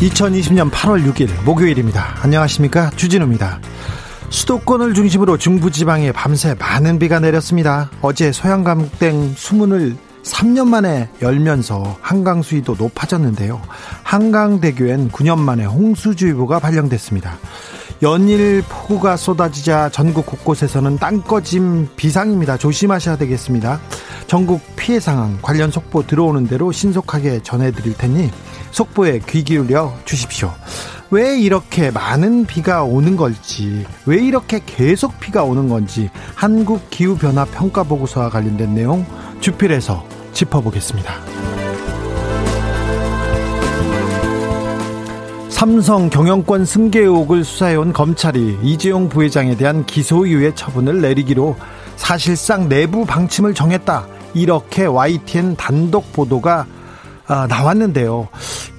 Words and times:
2020년 0.00 0.70
8월 0.70 1.04
6일 1.12 1.28
목요일입니다. 1.44 2.16
안녕하십니까? 2.22 2.90
주진우입니다. 2.96 3.60
수도권을 4.30 4.94
중심으로 4.94 5.36
중부지방에 5.36 6.12
밤새 6.12 6.54
많은 6.54 6.98
비가 6.98 7.20
내렸습니다. 7.20 7.90
어제 8.00 8.32
소양강땡 8.32 9.34
수문을 9.36 9.96
3년 10.22 10.68
만에 10.68 11.10
열면서 11.20 11.98
한강 12.00 12.40
수위도 12.40 12.76
높아졌는데요. 12.78 13.60
한강대교엔 14.02 15.10
9년 15.10 15.38
만에 15.38 15.64
홍수주의보가 15.66 16.60
발령됐습니다. 16.60 17.36
연일 18.02 18.62
폭우가 18.66 19.18
쏟아지자 19.18 19.90
전국 19.90 20.24
곳곳에서는 20.24 20.96
땅꺼짐 20.96 21.88
비상입니다. 21.96 22.56
조심하셔야 22.56 23.16
되겠습니다. 23.16 23.80
전국 24.30 24.60
피해 24.76 25.00
상황 25.00 25.38
관련 25.42 25.72
속보 25.72 26.06
들어오는 26.06 26.46
대로 26.46 26.70
신속하게 26.70 27.40
전해드릴 27.42 27.94
테니 27.94 28.30
속보에 28.70 29.18
귀 29.28 29.42
기울여 29.42 29.92
주십시오. 30.04 30.52
왜 31.10 31.36
이렇게 31.36 31.90
많은 31.90 32.46
비가 32.46 32.84
오는 32.84 33.16
걸지, 33.16 33.84
왜 34.06 34.22
이렇게 34.22 34.60
계속 34.64 35.18
비가 35.18 35.42
오는 35.42 35.68
건지 35.68 36.10
한국 36.36 36.90
기후 36.90 37.18
변화 37.18 37.44
평가 37.44 37.82
보고서와 37.82 38.30
관련된 38.30 38.72
내용 38.72 39.04
주필에서 39.40 40.06
짚어보겠습니다. 40.32 41.12
삼성 45.48 46.08
경영권 46.08 46.66
승계 46.66 47.00
의혹을 47.00 47.42
수사해온 47.42 47.92
검찰이 47.92 48.60
이재용 48.62 49.08
부회장에 49.08 49.56
대한 49.56 49.84
기소유예 49.84 50.54
처분을 50.54 51.00
내리기로 51.00 51.56
사실상 51.96 52.68
내부 52.68 53.04
방침을 53.04 53.54
정했다. 53.54 54.19
이렇게 54.34 54.86
YTN 54.86 55.56
단독 55.56 56.12
보도가 56.12 56.66
아, 57.26 57.46
나왔는데요. 57.46 58.26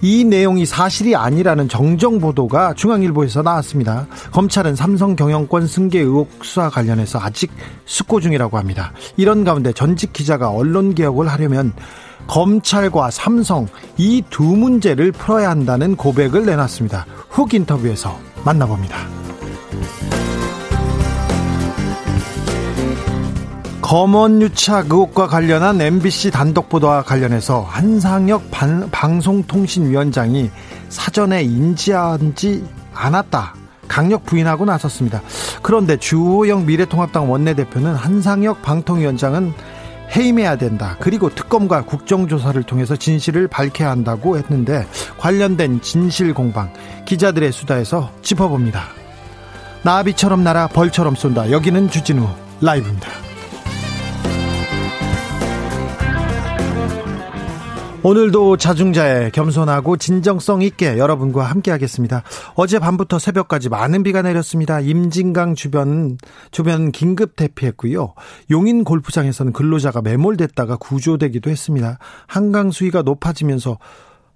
이 0.02 0.26
내용이 0.26 0.66
사실이 0.66 1.16
아니라는 1.16 1.70
정정 1.70 2.20
보도가 2.20 2.74
중앙일보에서 2.74 3.44
나왔습니다. 3.44 4.08
검찰은 4.32 4.76
삼성 4.76 5.16
경영권 5.16 5.68
승계 5.68 6.00
의혹 6.00 6.30
수사 6.44 6.70
관련해서 6.70 7.18
아직 7.22 7.50
숙고 7.86 8.20
중이라고 8.20 8.58
합니다. 8.58 8.92
이런 9.16 9.46
가운데 9.46 9.72
전직 9.72 10.12
기자가 10.12 10.50
언론 10.50 10.96
개혁을 10.96 11.30
하려면 11.30 11.72
검찰과 12.28 13.10
삼성 13.12 13.68
이 13.98 14.22
두 14.30 14.44
문제를 14.44 15.14
풀어야 15.14 15.50
한다는 15.50 15.96
고백을 15.96 16.46
내놨습니다. 16.46 17.06
훅 17.30 17.54
인터뷰에서 17.54 18.18
만나봅니다. 18.44 18.98
검언 23.92 24.42
유착 24.42 24.86
의혹과 24.86 25.28
관련한 25.28 25.82
MBC 25.82 26.32
단독 26.32 26.70
보도와 26.70 27.02
관련해서 27.02 27.60
한상혁 27.64 28.50
반, 28.50 28.90
방송통신위원장이 28.90 30.50
사전에 30.88 31.44
인지하지 31.44 32.64
않았다. 32.94 33.54
강력 33.90 34.26
부인하고 34.26 34.64
나섰습니다. 34.64 35.22
그런데 35.62 35.98
주호영 35.98 36.68
미래통합당 36.68 37.30
원내대표는 37.30 37.94
한상혁 37.94 38.62
방통위원장은 38.62 39.52
해임해야 40.16 40.56
된다. 40.56 40.96
그리고 41.02 41.30
특검과 41.30 41.84
국정조사를 41.84 42.64
통해서 42.64 42.96
진실을 42.96 43.50
밝혀야 43.50 43.90
한다고 43.90 44.38
했는데 44.38 44.88
관련된 45.18 45.82
진실 45.82 46.34
공방 46.34 46.72
기자들의 47.04 47.52
수다에서 47.52 48.10
짚어봅니다. 48.22 48.84
나비처럼 49.84 50.46
날아 50.46 50.68
벌처럼 50.68 51.16
쏜다. 51.16 51.52
여기는 51.52 51.90
주진우 51.90 52.26
라이브입니다. 52.62 53.31
오늘도 58.04 58.58
자중자애 58.58 59.30
겸손하고 59.30 59.96
진정성 59.96 60.64
있게 60.64 60.98
여러분과 60.98 61.44
함께 61.44 61.70
하겠습니다. 61.70 62.24
어제 62.56 62.80
밤부터 62.80 63.20
새벽까지 63.20 63.70
많은 63.70 64.02
비가 64.02 64.24
내렸습니다. 64.24 64.80
임진강 64.80 65.54
주변 65.54 66.18
주변 66.50 66.92
긴급 66.92 67.36
대피했고요. 67.36 68.16
용인 68.50 68.84
골프장에서는 68.86 69.54
근로자가 69.54 70.02
매몰됐다가 70.02 70.78
구조되기도 70.78 71.52
했습니다. 71.52 72.00
한강 72.26 72.72
수위가 72.72 73.04
높아지면서 73.04 73.78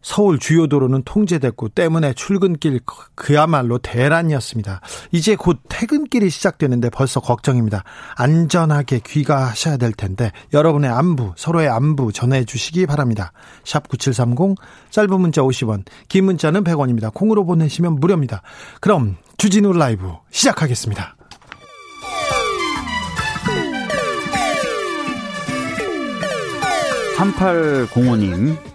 서울 0.05 0.37
주요 0.37 0.67
도로는 0.67 1.01
통제됐고 1.03 1.69
때문에 1.69 2.13
출근길 2.13 2.79
그야말로 3.15 3.79
대란이었습니다. 3.79 4.79
이제 5.11 5.35
곧 5.35 5.59
퇴근길이 5.67 6.29
시작되는데 6.29 6.91
벌써 6.91 7.19
걱정입니다. 7.19 7.83
안전하게 8.15 8.99
귀가하셔야 9.03 9.77
될 9.77 9.93
텐데 9.93 10.31
여러분의 10.53 10.91
안부, 10.91 11.33
서로의 11.35 11.69
안부 11.69 12.11
전해 12.13 12.45
주시기 12.45 12.85
바랍니다. 12.85 13.31
샵 13.63 13.89
9730 13.89 14.57
짧은 14.91 15.19
문자 15.19 15.41
50원, 15.41 15.85
긴 16.07 16.25
문자는 16.25 16.63
100원입니다. 16.63 17.11
콩으로 17.11 17.43
보내시면 17.43 17.95
무료입니다. 17.95 18.43
그럼 18.81 19.17
주진우 19.39 19.73
라이브 19.73 20.11
시작하겠습니다. 20.29 21.15
삼팔공호님 27.17 28.74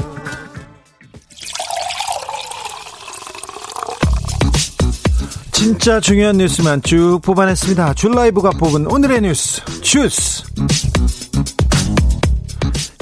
진짜 5.61 5.99
중요한 5.99 6.37
뉴스만 6.37 6.81
쭉 6.81 7.19
뽑아냈습니다. 7.23 7.93
줄 7.93 8.13
라이브가 8.13 8.49
뽑은 8.49 8.87
오늘의 8.91 9.21
뉴스 9.21 9.63
주스. 9.83 10.43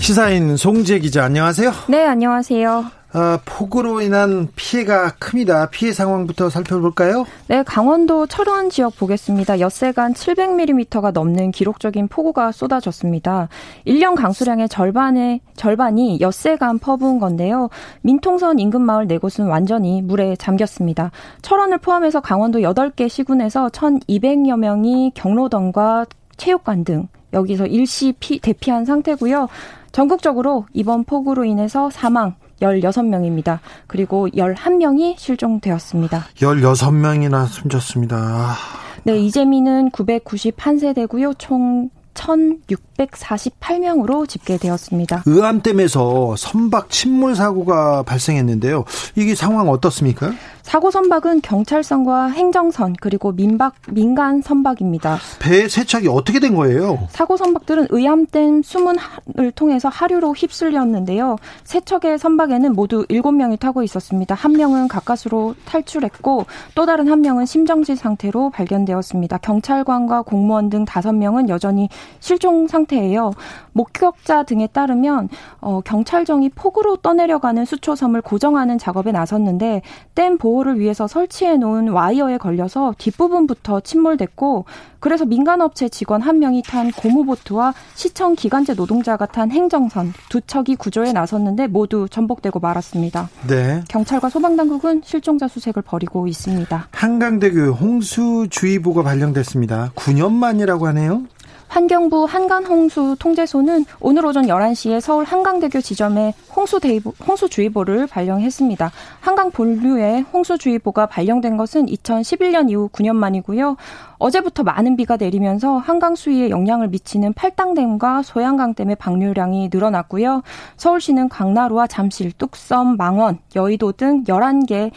시사인 0.02 0.58
송재 0.58 1.00
기자 1.00 1.24
안녕하세요. 1.24 1.72
네 1.88 2.06
안녕하세요. 2.06 2.99
어, 3.12 3.40
폭우로 3.44 4.02
인한 4.02 4.50
피해가 4.56 5.14
큽니다. 5.18 5.70
피해 5.72 5.92
상황부터 5.92 6.50
살펴볼까요? 6.50 7.26
네, 7.48 7.64
강원도 7.64 8.28
철원 8.28 8.70
지역 8.70 8.96
보겠습니다. 8.98 9.60
엿새간 9.60 10.14
700mm가 10.14 11.12
넘는 11.12 11.50
기록적인 11.52 12.08
폭우가 12.08 12.52
쏟아졌습니다. 12.52 13.50
1년 13.88 14.16
강수량의 14.16 14.70
절반의 14.70 15.42
절반이 15.56 16.20
엿새간 16.22 16.78
퍼부은 16.78 17.20
건데요. 17.20 17.70
민통선 18.02 18.60
인근 18.60 18.82
마을 18.82 19.08
네 19.08 19.18
곳은 19.18 19.48
완전히 19.48 20.04
물에 20.04 20.36
잠겼습니다. 20.36 21.10
철원을 21.42 21.80
포함해서 21.80 22.22
강원도 22.22 22.60
8개 22.60 23.10
시군에서 23.10 23.70
1,200여 23.70 24.58
명이 24.60 25.14
경로당과 25.16 26.06
체육관 26.38 26.84
등 26.84 27.08
여기서 27.34 27.66
일시 27.66 28.14
피, 28.20 28.40
대피한 28.40 28.86
상태고요. 28.86 29.48
전국적으로 29.92 30.66
이번 30.74 31.04
폭우로 31.04 31.44
인해서 31.46 31.90
사망 31.90 32.36
16명입니다. 32.62 33.60
그리고 33.88 34.28
11명이 34.30 35.18
실종되었습니다. 35.18 36.26
16명이나 36.36 37.48
숨졌습니다. 37.48 38.56
네, 39.04 39.18
이재민은 39.18 39.92
991세대고요. 39.92 41.36
총 41.38 41.90
1,648명으로 42.20 44.28
집계되었습니다. 44.28 45.24
의암댐에서 45.26 46.36
선박 46.38 46.90
침몰 46.90 47.36
사고가 47.36 48.04
발생했는데요. 48.04 48.84
이게 49.16 49.36
상황 49.36 49.70
어떻습니까? 49.70 50.32
사고 50.70 50.92
선박은 50.92 51.42
경찰선과 51.42 52.28
행정선 52.28 52.96
그리고 53.02 53.32
민박 53.32 53.74
민간 53.90 54.44
선박입니다. 54.44 55.18
배 55.40 55.68
세척이 55.68 56.08
어떻게 56.08 56.40
된 56.40 56.54
거예요? 56.54 57.08
사고 57.10 57.38
선박들은 57.38 57.88
의암댐 57.90 58.62
수문을 58.62 59.52
통해서 59.56 59.90
하류로 59.90 60.34
휩쓸렸는데요. 60.34 61.38
세척의 61.64 62.20
선박에는 62.20 62.74
모두 62.74 63.04
7명이 63.08 63.60
타고 63.60 63.82
있었습니다. 63.82 64.36
한 64.36 64.52
명은 64.52 64.90
가까스로 64.90 65.56
탈출했고 65.66 66.46
또 66.76 66.86
다른 66.86 67.08
한 67.08 67.22
명은 67.22 67.48
심정지 67.48 67.96
상태로 67.96 68.52
발견되었습니다. 68.52 69.40
경찰관과 69.40 70.22
공무원 70.22 70.70
등 70.70 70.86
5명은 70.86 71.50
여전히 71.50 71.90
실종 72.20 72.68
상태예요. 72.68 73.32
목격자 73.74 74.44
등에 74.44 74.68
따르면 74.68 75.30
어, 75.62 75.82
경찰정이 75.82 76.50
폭우로 76.50 76.98
떠내려가는 76.98 77.66
수초섬을 77.66 78.22
고정하는 78.22 78.78
작업에 78.78 79.12
나섰는데 79.12 79.82
댐 80.14 80.38
보호 80.38 80.59
를 80.64 80.80
위해서 80.80 81.08
설치해 81.08 81.58
놓은 81.58 81.90
와이어에 81.90 82.38
걸려서 82.38 82.94
뒷부분부터 82.98 83.80
침몰됐고 83.80 84.66
그래서 85.00 85.26
민간업체 85.26 85.88
직원 85.88 86.22
한 86.22 86.40
명이 86.40 86.64
탄 86.64 86.92
고무보트와 86.92 87.74
시청 87.96 88.36
기관제 88.36 88.74
노동자가 88.74 89.26
탄 89.26 89.52
행정선 89.52 90.14
두 90.30 90.42
척이 90.42 90.76
구조에 90.76 91.14
나섰는데 91.14 91.68
모두 91.68 92.08
전복되고 92.10 92.60
말았습니다. 92.60 93.30
네. 93.48 93.84
경찰과 93.88 94.30
소방당국은 94.30 95.02
실종자 95.06 95.48
수색을 95.48 95.84
벌이고 95.84 96.28
있습니다. 96.28 96.88
한강대교 96.92 97.72
홍수주의보가 97.72 99.04
발령됐습니다. 99.04 99.92
9년 99.96 100.34
만이라고 100.34 100.88
하네요. 100.88 101.24
환경부 101.70 102.26
한간홍수 102.26 103.16
통제소는 103.20 103.86
오늘 104.02 104.26
오전 104.26 104.48
11시에 104.48 105.00
서울 105.00 105.24
한강대교 105.24 105.82
지점에 105.82 106.34
홍수대이보, 106.56 107.14
홍수주의보를 107.26 108.08
발령했습니다. 108.08 108.92
한강 109.20 109.52
본류에 109.52 110.22
홍수주의보가 110.34 111.06
발령된 111.06 111.58
것은 111.58 111.86
2011년 111.86 112.72
이후 112.72 112.90
9년 112.92 113.16
만이고요. 113.16 113.78
어제부터 114.18 114.64
많은 114.64 114.98
비가 114.98 115.16
내리면서 115.16 115.78
한강 115.78 116.16
수위에 116.16 116.50
영향을 116.50 116.88
미치는 116.88 117.34
팔당댐과 117.34 118.24
소양강댐의 118.24 118.96
방류량이 118.96 119.70
늘어났고요. 119.72 120.42
서울시는 120.76 121.30
강나루와 121.30 121.86
잠실, 121.86 122.32
뚝섬, 122.32 122.98
망원, 122.98 123.38
여의도 123.56 123.92
등 123.92 124.24
11개 124.24 124.90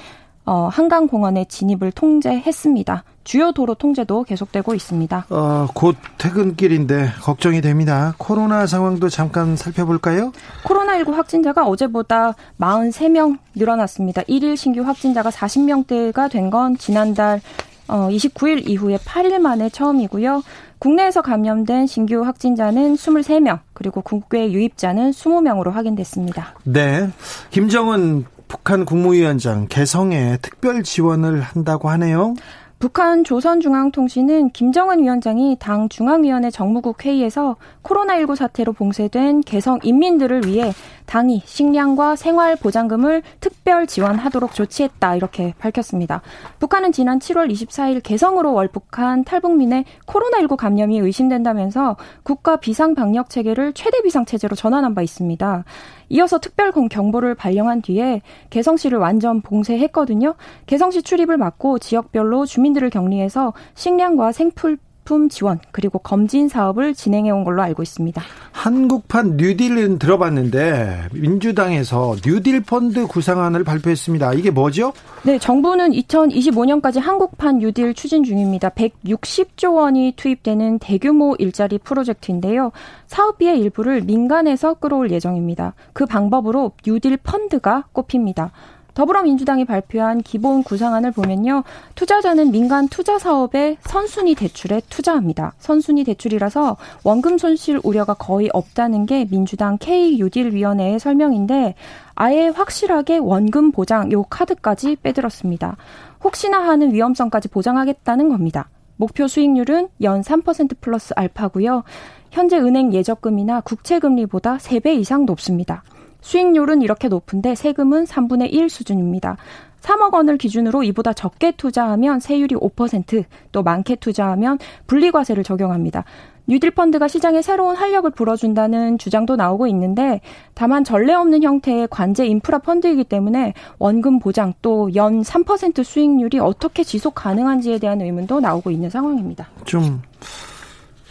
어, 0.44 0.69
한강공원의 0.72 1.46
진입을 1.46 1.92
통제했습니다. 1.92 3.04
주요 3.24 3.52
도로 3.52 3.74
통제도 3.74 4.24
계속되고 4.24 4.74
있습니다. 4.74 5.26
어, 5.30 5.69
곧 5.74 5.96
퇴근길인데 6.19 7.12
걱정이 7.22 7.60
됩니다. 7.60 8.14
코로나 8.19 8.66
상황도 8.66 9.08
잠깐 9.08 9.56
살펴볼까요? 9.56 10.32
코로나19 10.64 11.12
확진자가 11.12 11.64
어제보다 11.64 12.34
43명 12.60 13.38
늘어났습니다. 13.54 14.22
1일 14.22 14.56
신규 14.56 14.82
확진자가 14.82 15.30
40명대가 15.30 16.30
된 16.30 16.50
건 16.52 16.76
지난달 16.76 17.40
29일 17.88 18.56
어, 18.56 18.58
이후에 18.66 18.96
8일 18.96 19.38
만에 19.38 19.69
처음이고요. 19.70 20.42
국내에서 20.78 21.22
감염된 21.22 21.86
신규 21.86 22.22
확진자는 22.24 22.94
23명, 22.96 23.60
그리고 23.72 24.02
국외 24.02 24.50
유입자는 24.50 25.12
20명으로 25.12 25.70
확인됐습니다. 25.70 26.54
네. 26.64 27.08
김정은 27.50 28.24
북한 28.48 28.84
국무위원장 28.84 29.66
개성에 29.69 30.38
특별 30.42 30.82
지원을 30.82 31.40
한다고 31.40 31.88
하네요. 31.90 32.34
북한 32.82 33.23
조선중앙통신은 33.23 34.50
김정은 34.50 35.05
위원장이 35.05 35.56
당 35.61 35.88
중앙위원회 35.88 36.50
정무국 36.50 37.05
회의에서 37.05 37.55
코로나19 37.84 38.34
사태로 38.34 38.73
봉쇄된 38.73 39.43
개성 39.43 39.79
인민들을 39.84 40.46
위해 40.46 40.73
당이 41.06 41.43
식량과 41.44 42.16
생활 42.16 42.56
보장금을 42.56 43.22
특별 43.40 43.87
지원하도록 43.87 44.54
조치했다 44.54 45.16
이렇게 45.16 45.54
밝혔습니다. 45.58 46.22
북한은 46.58 46.93
지난 46.93 47.19
7월 47.19 47.50
24일 47.50 48.02
개성으로 48.02 48.52
월북한 48.52 49.25
탈북민의 49.25 49.84
코로나19 50.06 50.56
감염이 50.56 50.99
의심된다면서 50.99 51.96
국가 52.22 52.56
비상 52.56 52.94
방역 52.94 53.31
체계를 53.31 53.72
최대 53.72 54.02
비상 54.02 54.25
체제로 54.25 54.56
전환한 54.56 54.94
바 54.94 55.02
있습니다. 55.02 55.64
이어서 56.10 56.38
특별 56.38 56.72
경보를 56.72 57.34
발령한 57.34 57.82
뒤에 57.82 58.22
개성시를 58.50 58.98
완전 58.98 59.40
봉쇄했거든요. 59.40 60.34
개성시 60.66 61.02
출입을 61.02 61.37
막고 61.37 61.78
지역별로 61.78 62.46
주민들을 62.46 62.90
격리해서 62.90 63.52
식량과 63.75 64.32
생풀 64.32 64.78
품 65.04 65.28
지원 65.28 65.58
그리고 65.70 65.99
검진 65.99 66.49
사업을 66.49 66.94
진행해 66.94 67.31
온 67.31 67.44
걸로 67.44 67.62
알고 67.62 67.82
있습니다. 67.82 68.22
한국판 68.52 69.37
뉴딜은 69.37 69.99
들어봤는데 69.99 71.08
민주당에서 71.12 72.16
뉴딜 72.25 72.60
펀드 72.60 73.06
구상안을 73.06 73.64
발표했습니다. 73.64 74.34
이게 74.34 74.50
뭐죠? 74.50 74.93
네, 75.25 75.38
정부는 75.38 75.90
2025년까지 75.93 77.00
한국판 77.00 77.58
뉴딜 77.58 77.94
추진 77.94 78.25
중입니다. 78.25 78.69
160조 78.70 79.75
원이 79.75 80.14
투입되는 80.16 80.78
대규모 80.78 81.34
일자리 81.38 81.78
프로젝트인데요. 81.78 82.72
사업비의 83.06 83.60
일부를 83.60 84.02
민간에서 84.02 84.75
끌어올 84.75 85.10
예정입니다. 85.10 85.75
그 85.93 86.06
방법으로 86.06 86.72
뉴딜 86.87 87.19
펀드가 87.19 87.84
꼽힙니다. 87.93 88.52
더불어민주당이 88.94 89.65
발표한 89.65 90.23
기본 90.23 90.62
구상안을 90.62 91.12
보면요. 91.12 91.65
투자자는 91.94 92.50
민간 92.50 92.89
투자 92.89 93.19
사업에 93.19 93.77
선순위 93.81 94.35
대출에 94.35 94.83
투자합니다. 94.89 95.55
선순위 95.59 96.05
대출이라서 96.05 96.77
원금 97.05 97.39
손실 97.39 97.81
우려가 97.83 98.15
거의 98.15 98.50
없다는 98.53 99.06
게 99.06 99.25
민주당 99.25 99.79
K유딜 99.79 100.53
위원회의 100.55 100.99
설명인데 100.99 101.75
아예 102.15 102.49
확실하게 102.49 103.19
원금 103.19 103.73
보장 103.73 104.12
요 104.12 104.23
카드까지 104.25 104.97
빼들었습니다. 105.03 105.77
혹시나 106.23 106.61
하는 106.61 106.93
위험성까지 106.93 107.49
보장하겠다는 107.49 108.29
겁니다. 108.29 108.69
목표 108.97 109.27
수익률은 109.27 109.89
연 110.03 110.21
3% 110.21 110.77
플러스 110.81 111.12
알파고요. 111.17 111.83
현재 112.31 112.59
은행 112.59 112.93
예적금이나 112.93 113.61
국채 113.62 113.99
금리보다 113.99 114.59
3배 114.59 114.99
이상 114.99 115.27
높습니다. 115.27 115.83
수익률은 116.22 116.82
이렇게 116.82 117.08
높은데 117.08 117.54
세금은 117.54 118.04
3분의 118.04 118.52
1 118.52 118.70
수준입니다. 118.70 119.36
3억 119.82 120.14
원을 120.14 120.38
기준으로 120.38 120.84
이보다 120.84 121.12
적게 121.12 121.52
투자하면 121.52 122.20
세율이 122.20 122.54
5%, 122.54 123.24
또 123.50 123.62
많게 123.62 123.96
투자하면 123.96 124.58
분리과세를 124.86 125.42
적용합니다. 125.42 126.04
뉴딜 126.46 126.72
펀드가 126.72 127.06
시장에 127.06 127.40
새로운 127.40 127.76
활력을 127.76 128.10
불어준다는 128.10 128.98
주장도 128.98 129.36
나오고 129.36 129.69
있는데 129.69 130.20
다만 130.54 130.82
전례 130.82 131.14
없는 131.14 131.42
형태의 131.42 131.88
관제 131.88 132.26
인프라 132.26 132.58
펀드이기 132.58 133.04
때문에 133.04 133.54
원금 133.78 134.19
보장 134.19 134.52
또 134.60 134.88
연 134.94 135.22
3% 135.22 135.84
수익률이 135.84 136.38
어떻게 136.40 136.82
지속 136.82 137.14
가능한지에 137.14 137.78
대한 137.78 138.00
의문도 138.00 138.40
나오고 138.40 138.70
있는 138.70 138.90
상황입니다. 138.90 139.48
좀 139.64 140.02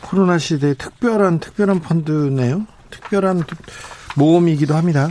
코로나 0.02 0.38
시대에 0.38 0.74
특별한 0.74 1.40
특별한 1.40 1.80
펀드네요. 1.80 2.66
특별한 2.90 3.44
모험이기도 4.16 4.76
합니다. 4.76 5.10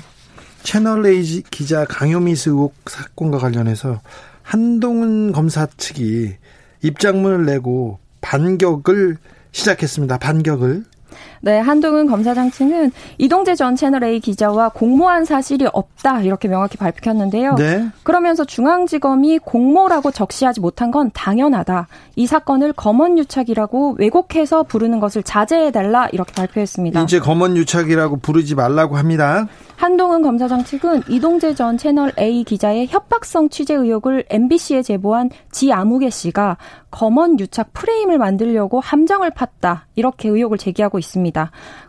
채널 0.63 1.07
A 1.07 1.43
기자 1.51 1.85
강요미스 1.85 2.51
의혹 2.51 2.75
사건과 2.87 3.39
관련해서 3.39 4.01
한동훈 4.43 5.33
검사 5.33 5.67
측이 5.67 6.35
입장문을 6.83 7.47
내고 7.47 7.99
반격을 8.21 9.17
시작했습니다. 9.53 10.19
반격을. 10.19 10.85
네, 11.43 11.59
한동훈 11.59 12.07
검사장 12.07 12.51
측은 12.51 12.93
이동재 13.17 13.55
전 13.55 13.75
채널A 13.75 14.21
기자와 14.21 14.71
공모한 14.71 15.25
사실이 15.25 15.67
없다 15.73 16.21
이렇게 16.21 16.49
명확히 16.49 16.77
밝혔는데요. 16.77 17.55
네. 17.55 17.89
그러면서 18.03 18.45
중앙지검이 18.45 19.39
공모라고 19.39 20.11
적시하지 20.11 20.61
못한 20.61 20.91
건 20.91 21.11
당연하다. 21.15 21.89
이 22.17 22.27
사건을 22.27 22.75
검언유착이라고 22.75 23.97
왜곡해서 23.99 24.65
부르는 24.65 25.01
것을 25.01 25.23
자제해달라 25.23 26.09
이렇게 26.13 26.33
발표했습니다. 26.35 27.03
이제 27.03 27.19
검언유착이라고 27.21 28.19
부르지 28.19 28.55
말라고 28.55 28.97
합니다. 28.97 29.47
한동훈 29.77 30.21
검사장 30.21 30.63
측은 30.63 31.05
이동재 31.09 31.55
전 31.55 31.79
채널 31.79 32.13
A 32.19 32.45
기자의 32.45 32.89
협박성 32.89 33.49
취재 33.49 33.73
의혹을 33.73 34.27
MBC에 34.29 34.83
제보한 34.83 35.31
지아무개 35.53 36.11
씨가 36.11 36.59
검언 36.91 37.41
유착 37.41 37.73
프레임을 37.73 38.19
만들려고 38.19 38.81
함정을 38.81 39.31
팠다. 39.31 39.83
이렇게 39.95 40.29
의혹을 40.29 40.59
제기하고 40.59 40.99
있습니다. 40.99 41.30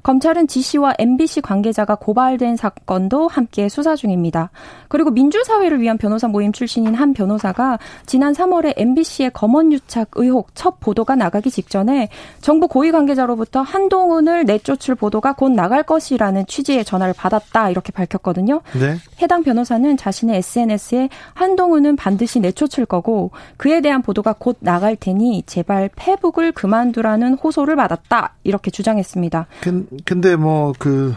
검찰은 0.04 0.48
지 0.48 0.62
씨와 0.62 0.94
MBC 0.98 1.42
관계자가 1.42 1.96
고발된 1.96 2.56
사건도 2.56 3.28
함께 3.28 3.70
수사 3.70 3.96
중입니다. 3.96 4.50
그리고 4.88 5.12
민주사회를 5.12 5.82
위한 5.82 5.98
변호사 5.98 6.28
모임 6.28 6.52
출신인 6.52 6.96
한 6.96 7.14
변호사가 7.14 7.78
지난 8.06 8.34
3월에 8.34 8.74
MBC의 8.78 9.32
검언 9.34 9.72
유착 9.72 10.12
의혹 10.16 10.56
첫 10.56 10.80
보도가 10.80 11.16
나가기 11.16 11.52
직전에 11.52 12.10
정부 12.42 12.68
고위 12.68 12.92
관계자로부터 12.92 13.62
한동훈을 13.62 14.46
내쫓을 14.46 14.96
보도가 14.96 15.34
곧 15.34 15.50
나갈 15.50 15.84
것이라는 15.84 16.46
취지의 16.48 16.86
전화를 16.86 17.14
받았다. 17.14 17.70
이렇게 17.70 17.82
이렇게 17.82 17.92
밝혔거든요. 17.92 18.62
네. 18.80 18.98
해당 19.22 19.44
변호사는 19.44 19.98
자신의 19.98 20.38
SNS에 20.38 21.10
한동훈은 21.34 21.96
반드시 21.96 22.40
내쫓을 22.40 22.86
거고 22.86 23.32
그에 23.58 23.82
대한 23.82 24.02
보도가 24.02 24.36
곧 24.38 24.58
나갈 24.62 24.96
테니 24.96 25.44
제발 25.46 25.90
페북을 25.96 26.54
그만두라는 26.54 27.36
호소를 27.36 27.76
받았다 27.76 28.36
이렇게 28.44 28.72
주장했습니다. 28.72 29.31
근데 30.06 30.36
뭐 30.36 30.74
그 30.78 31.16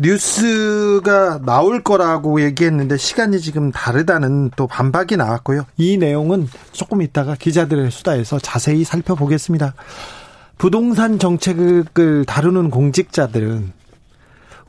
뉴스가 0.00 1.42
나올 1.44 1.82
거라고 1.82 2.42
얘기했는데 2.42 2.96
시간이 2.96 3.40
지금 3.40 3.70
다르다는 3.70 4.50
또 4.56 4.66
반박이 4.66 5.16
나왔고요. 5.16 5.66
이 5.76 5.96
내용은 5.96 6.48
조금 6.72 7.00
있다가 7.00 7.36
기자들의 7.36 7.90
수다에서 7.90 8.38
자세히 8.40 8.82
살펴보겠습니다. 8.82 9.74
부동산 10.58 11.18
정책을 11.18 12.24
다루는 12.26 12.70
공직자들은 12.70 13.72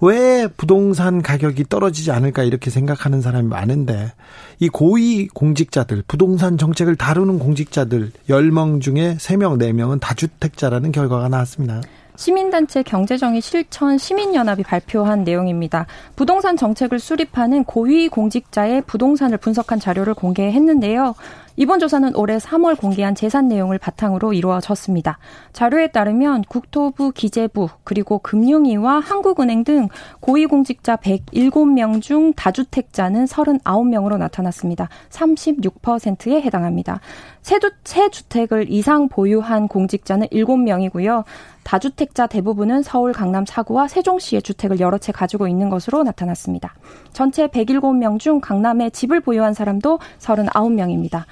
왜 0.02 0.48
부동산 0.58 1.22
가격이 1.22 1.66
떨어지지 1.70 2.12
않을까 2.12 2.44
이렇게 2.44 2.70
생각하는 2.70 3.22
사람이 3.22 3.48
많은데 3.48 4.12
이 4.60 4.68
고위 4.68 5.28
공직자들 5.28 6.04
부동산 6.08 6.58
정책을 6.58 6.98
다루는 6.98 7.40
공직자들 7.40 8.12
10명 8.30 8.82
중에 8.82 9.16
3명 9.18 9.58
4명은 9.58 10.00
다주택자라는 10.02 10.92
결과가 10.92 11.30
나왔습니다. 11.30 11.82
시민단체 12.18 12.84
경제정의 12.84 13.42
실천 13.42 13.98
시민연합이 13.98 14.64
발표한 14.64 15.24
내용입니다. 15.24 15.86
부동산 16.16 16.58
정책을 16.58 17.00
수립하는 17.00 17.64
고위 17.64 18.08
공직자의 18.10 18.84
부동산을 18.84 19.38
분석한 19.38 19.80
자료를 19.80 20.14
공개했는데요. 20.14 21.16
이번 21.58 21.80
조사는 21.80 22.16
올해 22.16 22.38
3월 22.38 22.78
공개한 22.78 23.16
재산 23.16 23.48
내용을 23.48 23.78
바탕으로 23.78 24.34
이루어졌습니다. 24.34 25.20
자료에 25.54 25.88
따르면 25.88 26.44
국토부, 26.50 27.12
기재부, 27.12 27.70
그리고 27.86 28.20
금융위와 28.20 29.00
한국은행 29.00 29.64
등 29.64 29.88
고위공직자 30.20 30.98
107명 30.98 32.02
중 32.02 32.34
다주택자는 32.34 33.26
39명으로 33.26 34.18
나타났습니다. 34.18 34.90
36%에 35.10 36.42
해당합니다. 36.42 37.00
새 37.42 38.10
주택을 38.10 38.70
이상 38.70 39.08
보유한 39.08 39.68
공직자는 39.68 40.28
7명이고요. 40.28 41.24
다주택자 41.64 42.28
대부분은 42.28 42.84
서울 42.84 43.12
강남 43.12 43.44
4구와 43.44 43.88
세종시의 43.88 44.42
주택을 44.42 44.80
여러 44.80 44.98
채 44.98 45.12
가지고 45.12 45.48
있는 45.48 45.70
것으로 45.70 46.04
나타났습니다. 46.04 46.76
전체 47.14 47.48
107명 47.48 48.20
중 48.20 48.40
강남에 48.40 48.90
집을 48.90 49.20
보유한 49.20 49.54
사람도 49.54 50.00
39명입니다. 50.20 51.24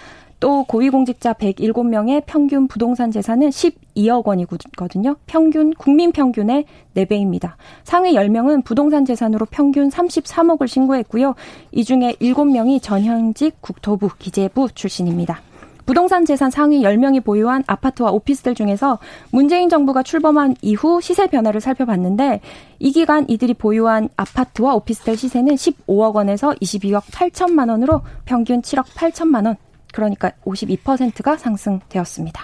또 0.43 0.65
고위공직자 0.65 1.35
107명의 1.35 2.21
평균 2.25 2.67
부동산 2.67 3.11
재산은 3.11 3.47
12억 3.47 4.27
원이거든요. 4.27 5.15
평균 5.25 5.73
국민 5.73 6.11
평균의 6.11 6.65
4배입니다. 6.97 7.53
상위 7.85 8.11
10명은 8.11 8.65
부동산 8.65 9.05
재산으로 9.05 9.45
평균 9.49 9.87
33억을 9.87 10.67
신고했고요. 10.67 11.35
이 11.71 11.85
중에 11.85 12.17
7명이 12.19 12.81
전현직 12.81 13.61
국토부 13.61 14.09
기재부 14.19 14.67
출신입니다. 14.75 15.39
부동산 15.85 16.25
재산 16.25 16.51
상위 16.51 16.81
10명이 16.81 17.23
보유한 17.23 17.63
아파트와 17.65 18.11
오피스들 18.11 18.53
중에서 18.53 18.99
문재인 19.31 19.69
정부가 19.69 20.03
출범한 20.03 20.55
이후 20.61 20.99
시세 20.99 21.27
변화를 21.27 21.61
살펴봤는데 21.61 22.41
이 22.79 22.91
기간 22.91 23.25
이들이 23.29 23.53
보유한 23.53 24.09
아파트와 24.17 24.75
오피스텔 24.75 25.15
시세는 25.15 25.55
15억 25.55 26.15
원에서 26.15 26.49
22억 26.61 27.03
8천만 27.03 27.69
원으로 27.69 28.01
평균 28.25 28.61
7억 28.61 28.83
8천만 28.87 29.45
원 29.45 29.55
그러니까 29.93 30.31
52%가 30.45 31.37
상승되었습니다. 31.37 32.43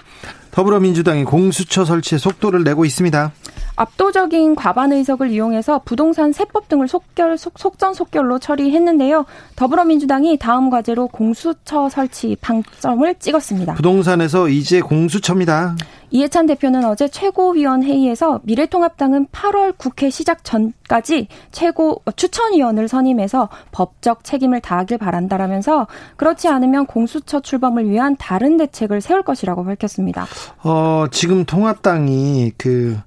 더불어민주당이 0.52 1.24
공수처 1.24 1.84
설치에 1.84 2.16
속도를 2.16 2.64
내고 2.64 2.86
있습니다. 2.86 3.32
압도적인 3.80 4.56
과반 4.56 4.92
의석을 4.92 5.30
이용해서 5.30 5.80
부동산 5.86 6.32
세법 6.32 6.68
등을 6.68 6.86
속결, 6.86 7.38
속, 7.38 7.58
속전속결로 7.58 8.38
처리했는데요. 8.38 9.24
더불어민주당이 9.56 10.36
다음 10.36 10.68
과제로 10.68 11.06
공수처 11.06 11.88
설치 11.88 12.36
방점을 12.42 13.14
찍었습니다. 13.18 13.72
부동산에서 13.72 14.50
이제 14.50 14.82
공수처입니다. 14.82 15.76
이해찬 16.10 16.44
대표는 16.44 16.84
어제 16.84 17.08
최고위원 17.08 17.82
회의에서 17.82 18.40
미래통합당은 18.42 19.28
8월 19.28 19.72
국회 19.78 20.10
시작 20.10 20.44
전까지 20.44 21.28
최고 21.50 22.02
추천위원을 22.16 22.86
선임해서 22.86 23.48
법적 23.72 24.24
책임을 24.24 24.60
다하길 24.60 24.98
바란다라면서 24.98 25.86
그렇지 26.16 26.48
않으면 26.48 26.84
공수처 26.84 27.40
출범을 27.40 27.88
위한 27.88 28.16
다른 28.18 28.58
대책을 28.58 29.00
세울 29.00 29.22
것이라고 29.22 29.64
밝혔습니다. 29.64 30.26
어, 30.64 31.06
지금 31.10 31.46
통합당이 31.46 32.52
그 32.58 32.98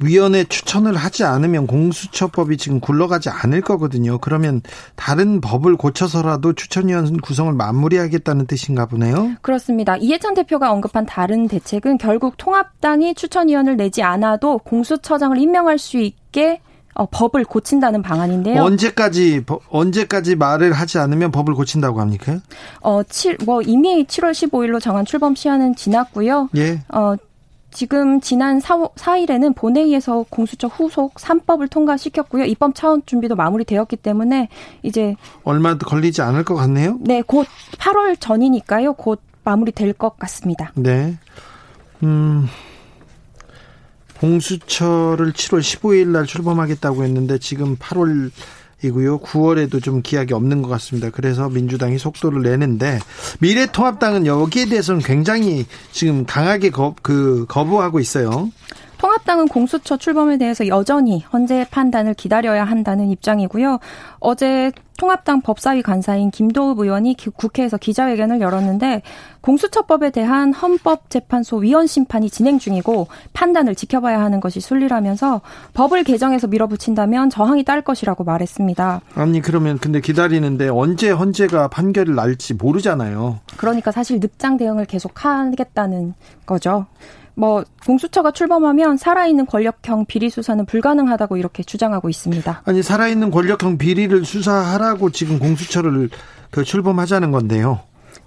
위원회 0.00 0.44
추천을 0.44 0.96
하지 0.96 1.24
않으면 1.24 1.66
공수처법이 1.66 2.56
지금 2.56 2.80
굴러가지 2.80 3.28
않을 3.28 3.60
거거든요. 3.60 4.18
그러면 4.18 4.62
다른 4.96 5.40
법을 5.40 5.76
고쳐서라도 5.76 6.54
추천위원 6.54 7.18
구성을 7.18 7.52
마무리하겠다는 7.52 8.46
뜻인가 8.46 8.86
보네요. 8.86 9.32
그렇습니다. 9.42 9.96
이해찬 9.96 10.34
대표가 10.34 10.72
언급한 10.72 11.06
다른 11.06 11.48
대책은 11.48 11.98
결국 11.98 12.34
통합당이 12.36 13.14
추천위원을 13.14 13.76
내지 13.76 14.02
않아도 14.02 14.58
공수처장을 14.58 15.36
임명할 15.38 15.78
수 15.78 15.98
있게 15.98 16.60
어, 16.94 17.06
법을 17.06 17.44
고친다는 17.44 18.02
방안인데요. 18.02 18.62
언제까지 18.62 19.44
언제까지 19.70 20.36
말을 20.36 20.72
하지 20.72 20.98
않으면 20.98 21.30
법을 21.30 21.54
고친다고 21.54 22.00
합니까? 22.00 22.40
어, 22.80 23.02
7, 23.02 23.38
뭐 23.46 23.62
이미 23.62 24.04
7월 24.04 24.32
15일로 24.32 24.80
정한 24.80 25.04
출범 25.04 25.34
시한은 25.34 25.76
지났고요. 25.76 26.50
예. 26.56 26.80
어, 26.88 27.14
지금 27.70 28.20
지난 28.20 28.60
4, 28.60 28.88
4일에는 28.94 29.54
본회의에서 29.54 30.24
공수처 30.28 30.66
후속 30.66 31.14
3법을 31.14 31.70
통과시켰고요. 31.70 32.44
입법 32.44 32.74
차원 32.74 33.02
준비도 33.06 33.36
마무리되었기 33.36 33.96
때문에 33.96 34.48
이제 34.82 35.16
얼마 35.44 35.76
걸리지 35.78 36.22
않을 36.22 36.44
것 36.44 36.54
같네요. 36.56 36.98
네, 37.00 37.22
곧 37.22 37.46
8월 37.78 38.18
전이니까요. 38.18 38.94
곧 38.94 39.20
마무리될 39.44 39.92
것 39.94 40.18
같습니다. 40.18 40.72
네. 40.74 41.16
음. 42.02 42.46
공수처를 44.18 45.32
7월 45.32 45.60
15일 45.60 46.08
날 46.08 46.26
출범하겠다고 46.26 47.04
했는데 47.04 47.38
지금 47.38 47.76
8월 47.76 48.30
이고요. 48.82 49.20
9월에도 49.20 49.82
좀 49.82 50.02
기약이 50.02 50.32
없는 50.34 50.62
것 50.62 50.68
같습니다. 50.68 51.10
그래서 51.10 51.48
민주당이 51.48 51.98
속도를 51.98 52.42
내는데 52.42 52.98
미래통합당은 53.40 54.26
여기에 54.26 54.66
대해서는 54.66 55.00
굉장히 55.02 55.66
지금 55.92 56.24
강하게 56.24 56.70
거, 56.70 56.94
그 57.02 57.44
거부하고 57.48 58.00
있어요. 58.00 58.50
통합당은 59.00 59.48
공수처 59.48 59.96
출범에 59.96 60.36
대해서 60.36 60.68
여전히 60.68 61.24
헌재 61.32 61.68
판단을 61.70 62.12
기다려야 62.12 62.64
한다는 62.64 63.08
입장이고요. 63.08 63.78
어제 64.18 64.72
통합당 64.98 65.40
법사위 65.40 65.80
간사인 65.80 66.30
김도읍 66.30 66.80
의원이 66.80 67.16
국회에서 67.34 67.78
기자회견을 67.78 68.42
열었는데 68.42 69.00
공수처법에 69.40 70.10
대한 70.10 70.52
헌법재판소 70.52 71.56
위헌 71.56 71.86
심판이 71.86 72.28
진행 72.28 72.58
중이고 72.58 73.08
판단을 73.32 73.74
지켜봐야 73.74 74.20
하는 74.20 74.38
것이 74.38 74.60
순리라면서 74.60 75.40
법을 75.72 76.04
개정해서 76.04 76.48
밀어붙인다면 76.48 77.30
저항이 77.30 77.64
딸 77.64 77.80
것이라고 77.80 78.24
말했습니다. 78.24 79.00
아니 79.14 79.40
그러면 79.40 79.78
근데 79.78 80.02
기다리는데 80.02 80.68
언제 80.68 81.08
헌재가 81.08 81.68
판결을 81.68 82.14
날지 82.14 82.52
모르잖아요. 82.52 83.40
그러니까 83.56 83.92
사실 83.92 84.20
늑장 84.20 84.58
대응을 84.58 84.84
계속 84.84 85.24
하겠다는 85.24 86.12
거죠. 86.44 86.84
뭐 87.34 87.64
공수처가 87.86 88.32
출범하면 88.32 88.96
살아있는 88.96 89.46
권력형 89.46 90.06
비리 90.06 90.30
수사는 90.30 90.64
불가능하다고 90.66 91.36
이렇게 91.36 91.62
주장하고 91.62 92.08
있습니다. 92.08 92.62
아니 92.64 92.82
살아있는 92.82 93.30
권력형 93.30 93.78
비리를 93.78 94.24
수사하라고 94.24 95.10
지금 95.10 95.38
공수처를 95.38 96.10
그 96.50 96.64
출범하자는 96.64 97.30
건데요. 97.30 97.80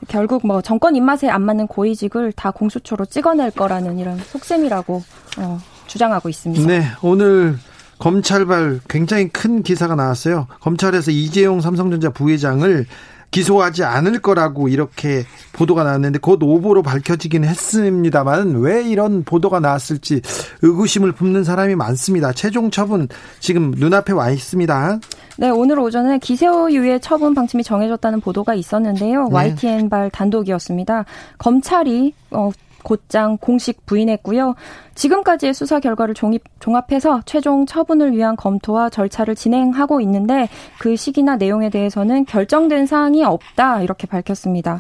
결국 0.08 0.46
뭐 0.46 0.62
정권 0.62 0.96
입맛에 0.96 1.30
안 1.30 1.44
맞는 1.44 1.68
고위직을 1.68 2.34
다 2.34 2.52
공수처로 2.52 3.06
찍어낼 3.06 3.52
거라는 3.52 4.00
이런 4.00 4.18
속셈이라고 4.18 5.04
어, 5.38 5.60
주장하고 5.88 6.30
있습니다. 6.30 6.66
네, 6.68 6.84
오늘 7.02 7.58
검찰발 8.00 8.82
굉장히 8.90 9.30
큰 9.30 9.64
기사가 9.64 9.96
나왔어요. 9.96 10.48
검찰에서 10.60 11.12
이재용 11.12 11.62
삼성전자 11.62 12.10
부회장을 12.10 12.86
기소하지 13.34 13.84
않을 13.84 14.20
거라고 14.20 14.68
이렇게 14.68 15.26
보도가 15.54 15.84
나왔는데 15.84 16.20
곧 16.20 16.42
오보로 16.42 16.84
밝혀지긴 16.84 17.44
했습니다만 17.44 18.58
왜 18.58 18.84
이런 18.84 19.24
보도가 19.24 19.60
나왔을지 19.60 20.22
의구심을 20.62 21.12
품는 21.14 21.44
사람이 21.44 21.76
많습니다. 21.76 22.32
최종 22.32 22.70
처분 22.70 23.08
지금 23.40 23.72
눈앞에 23.72 24.14
와 24.14 24.30
있습니다. 24.30 25.00
네, 25.38 25.50
오늘 25.50 25.80
오전에 25.80 26.20
기소유예 26.20 27.00
처분 27.00 27.34
방침이 27.34 27.64
정해졌다는 27.64 28.22
보도가 28.22 28.54
있었는데요. 28.54 29.28
네. 29.30 29.36
YTN발 29.36 30.12
단독이었습니다. 30.12 31.06
검찰이 31.40 32.14
어, 32.30 32.52
곧장 32.84 33.38
공식 33.38 33.86
부인했고요. 33.86 34.56
지금까지의 34.96 35.54
수사 35.54 35.80
결과를 35.80 36.14
종입, 36.14 36.44
종합해서 36.60 37.22
최종 37.26 37.66
처분을 37.66 38.16
위한 38.16 38.36
검토와 38.36 38.90
절차를 38.90 39.36
진행하고 39.36 40.02
있는데 40.02 40.50
그 40.80 40.96
시기나 40.96 41.38
내용에 41.38 41.70
대해서는 41.70 42.26
결정된 42.26 42.86
사항이 42.86 43.24
없다 43.24 43.82
이렇게 43.82 44.06
밝혔습니다. 44.08 44.80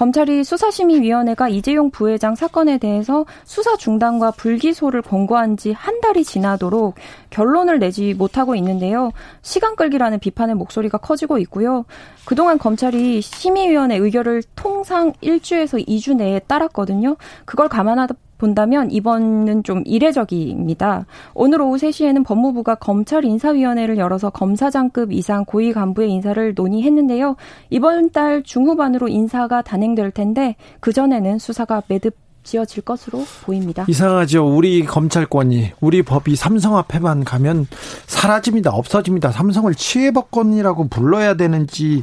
검찰이 0.00 0.44
수사심의위원회가 0.44 1.50
이재용 1.50 1.90
부회장 1.90 2.34
사건에 2.34 2.78
대해서 2.78 3.26
수사 3.44 3.76
중단과 3.76 4.30
불기소를 4.30 5.02
권고한 5.02 5.58
지 5.58 5.74
한 5.74 6.00
달이 6.00 6.24
지나도록 6.24 6.94
결론을 7.28 7.78
내지 7.78 8.14
못하고 8.14 8.54
있는데요. 8.54 9.12
시간 9.42 9.76
끌기라는 9.76 10.18
비판의 10.18 10.54
목소리가 10.54 10.96
커지고 10.96 11.36
있고요. 11.40 11.84
그동안 12.24 12.56
검찰이 12.56 13.20
심의위원회 13.20 13.96
의결을 13.96 14.42
통상 14.56 15.12
1주에서 15.22 15.86
2주 15.86 16.16
내에 16.16 16.38
따랐거든요. 16.38 17.16
그걸 17.44 17.68
감안하다 17.68 18.14
본다면 18.40 18.90
이번은 18.90 19.64
좀 19.64 19.82
이례적입니다. 19.84 21.04
오늘 21.34 21.60
오후 21.60 21.76
3시에는 21.76 22.24
법무부가 22.24 22.76
검찰 22.76 23.22
인사위원회를 23.26 23.98
열어서 23.98 24.30
검사장급 24.30 25.12
이상 25.12 25.44
고위 25.44 25.74
간부의 25.74 26.10
인사를 26.10 26.54
논의했는데요. 26.56 27.36
이번 27.68 28.10
달 28.12 28.42
중후반으로 28.42 29.08
인사가 29.08 29.60
단행될 29.60 30.12
텐데 30.12 30.56
그전에는 30.80 31.38
수사가 31.38 31.82
매듭 31.86 32.16
지어질 32.42 32.82
것으로 32.82 33.26
보입니다. 33.44 33.84
이상하죠. 33.86 34.46
우리 34.46 34.86
검찰권이 34.86 35.72
우리 35.82 36.02
법이 36.02 36.34
삼성 36.34 36.78
앞에만 36.78 37.24
가면 37.24 37.66
사라집니다. 38.06 38.70
없어집니다. 38.70 39.32
삼성을 39.32 39.74
치해법권이라고 39.74 40.88
불러야 40.88 41.34
되는지 41.34 42.02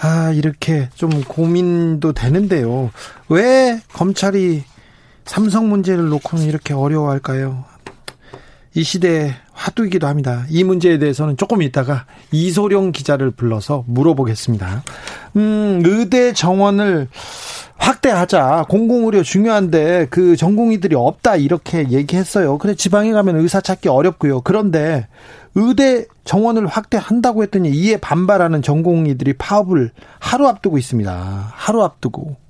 아 0.00 0.30
이렇게 0.30 0.88
좀 0.94 1.10
고민도 1.24 2.12
되는데요. 2.12 2.90
왜 3.28 3.80
검찰이 3.92 4.62
삼성 5.24 5.68
문제를 5.68 6.08
놓고는 6.08 6.44
이렇게 6.44 6.74
어려워할까요? 6.74 7.64
이 8.76 8.82
시대의 8.82 9.34
화두이기도 9.52 10.06
합니다. 10.06 10.44
이 10.50 10.64
문제에 10.64 10.98
대해서는 10.98 11.36
조금 11.36 11.62
있다가 11.62 12.06
이소룡 12.32 12.90
기자를 12.92 13.30
불러서 13.30 13.84
물어보겠습니다. 13.86 14.82
음, 15.36 15.82
의대 15.84 16.32
정원을 16.32 17.08
확대하자. 17.76 18.66
공공의료 18.68 19.22
중요한데 19.22 20.08
그 20.10 20.36
전공의들이 20.36 20.96
없다 20.96 21.36
이렇게 21.36 21.88
얘기했어요. 21.90 22.58
그래 22.58 22.74
지방에 22.74 23.12
가면 23.12 23.36
의사 23.36 23.60
찾기 23.60 23.88
어렵고요. 23.88 24.40
그런데 24.40 25.06
의대 25.54 26.06
정원을 26.24 26.66
확대한다고 26.66 27.44
했더니 27.44 27.70
이에 27.70 27.96
반발하는 27.96 28.62
전공의들이 28.62 29.34
파업을 29.34 29.92
하루 30.18 30.48
앞두고 30.48 30.78
있습니다. 30.78 31.52
하루 31.52 31.82
앞두고. 31.82 32.43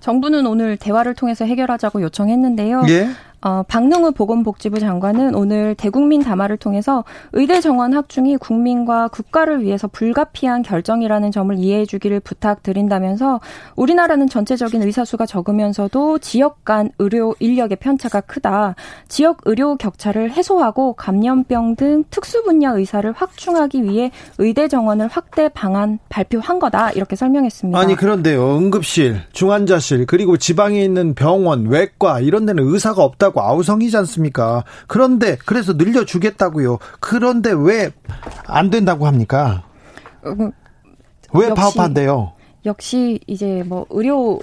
정부는 0.00 0.46
오늘 0.46 0.76
대화를 0.76 1.14
통해서 1.14 1.44
해결하자고 1.44 2.02
요청했는데요. 2.02 2.84
예? 2.88 3.08
어, 3.40 3.62
박능우 3.68 4.12
보건복지부 4.12 4.80
장관은 4.80 5.34
오늘 5.34 5.74
대국민 5.76 6.22
담화를 6.22 6.56
통해서 6.56 7.04
의대 7.32 7.60
정원 7.60 7.92
확충이 7.92 8.36
국민과 8.36 9.08
국가를 9.08 9.62
위해서 9.62 9.86
불가피한 9.86 10.62
결정이라는 10.62 11.30
점을 11.30 11.56
이해해 11.56 11.86
주기를 11.86 12.18
부탁드린다면서 12.20 13.40
우리나라는 13.76 14.28
전체적인 14.28 14.82
의사 14.82 15.04
수가 15.04 15.26
적으면서도 15.26 16.18
지역 16.18 16.64
간 16.64 16.90
의료 16.98 17.34
인력의 17.38 17.76
편차가 17.76 18.20
크다. 18.22 18.74
지역 19.06 19.38
의료 19.44 19.76
격차를 19.76 20.32
해소하고 20.32 20.94
감염병 20.94 21.76
등 21.76 22.04
특수 22.10 22.42
분야 22.42 22.72
의사를 22.72 23.10
확충하기 23.12 23.84
위해 23.84 24.10
의대 24.38 24.66
정원을 24.66 25.08
확대 25.08 25.48
방안 25.48 26.00
발표한 26.08 26.58
거다. 26.58 26.90
이렇게 26.90 27.14
설명했습니다. 27.14 27.78
아니 27.78 27.94
그런데요. 27.94 28.56
응급실, 28.56 29.22
중환자실 29.32 30.06
그리고 30.06 30.36
지방에 30.36 30.82
있는 30.82 31.14
병원, 31.14 31.66
외과 31.66 32.18
이런 32.20 32.44
데는 32.44 32.64
의사가 32.66 33.04
없다 33.04 33.27
된다고 33.32 33.40
아우성이지 33.42 33.96
않습니까? 33.98 34.64
그런데 34.86 35.36
그래서 35.46 35.72
늘려주겠다고요. 35.74 36.78
그런데 37.00 37.52
왜 37.52 37.90
안 38.46 38.70
된다고 38.70 39.06
합니까? 39.06 39.64
음, 40.24 40.50
왜 41.34 41.52
파업한대요? 41.54 42.32
역시 42.66 43.20
이제 43.26 43.62
뭐 43.66 43.86
의료 43.90 44.40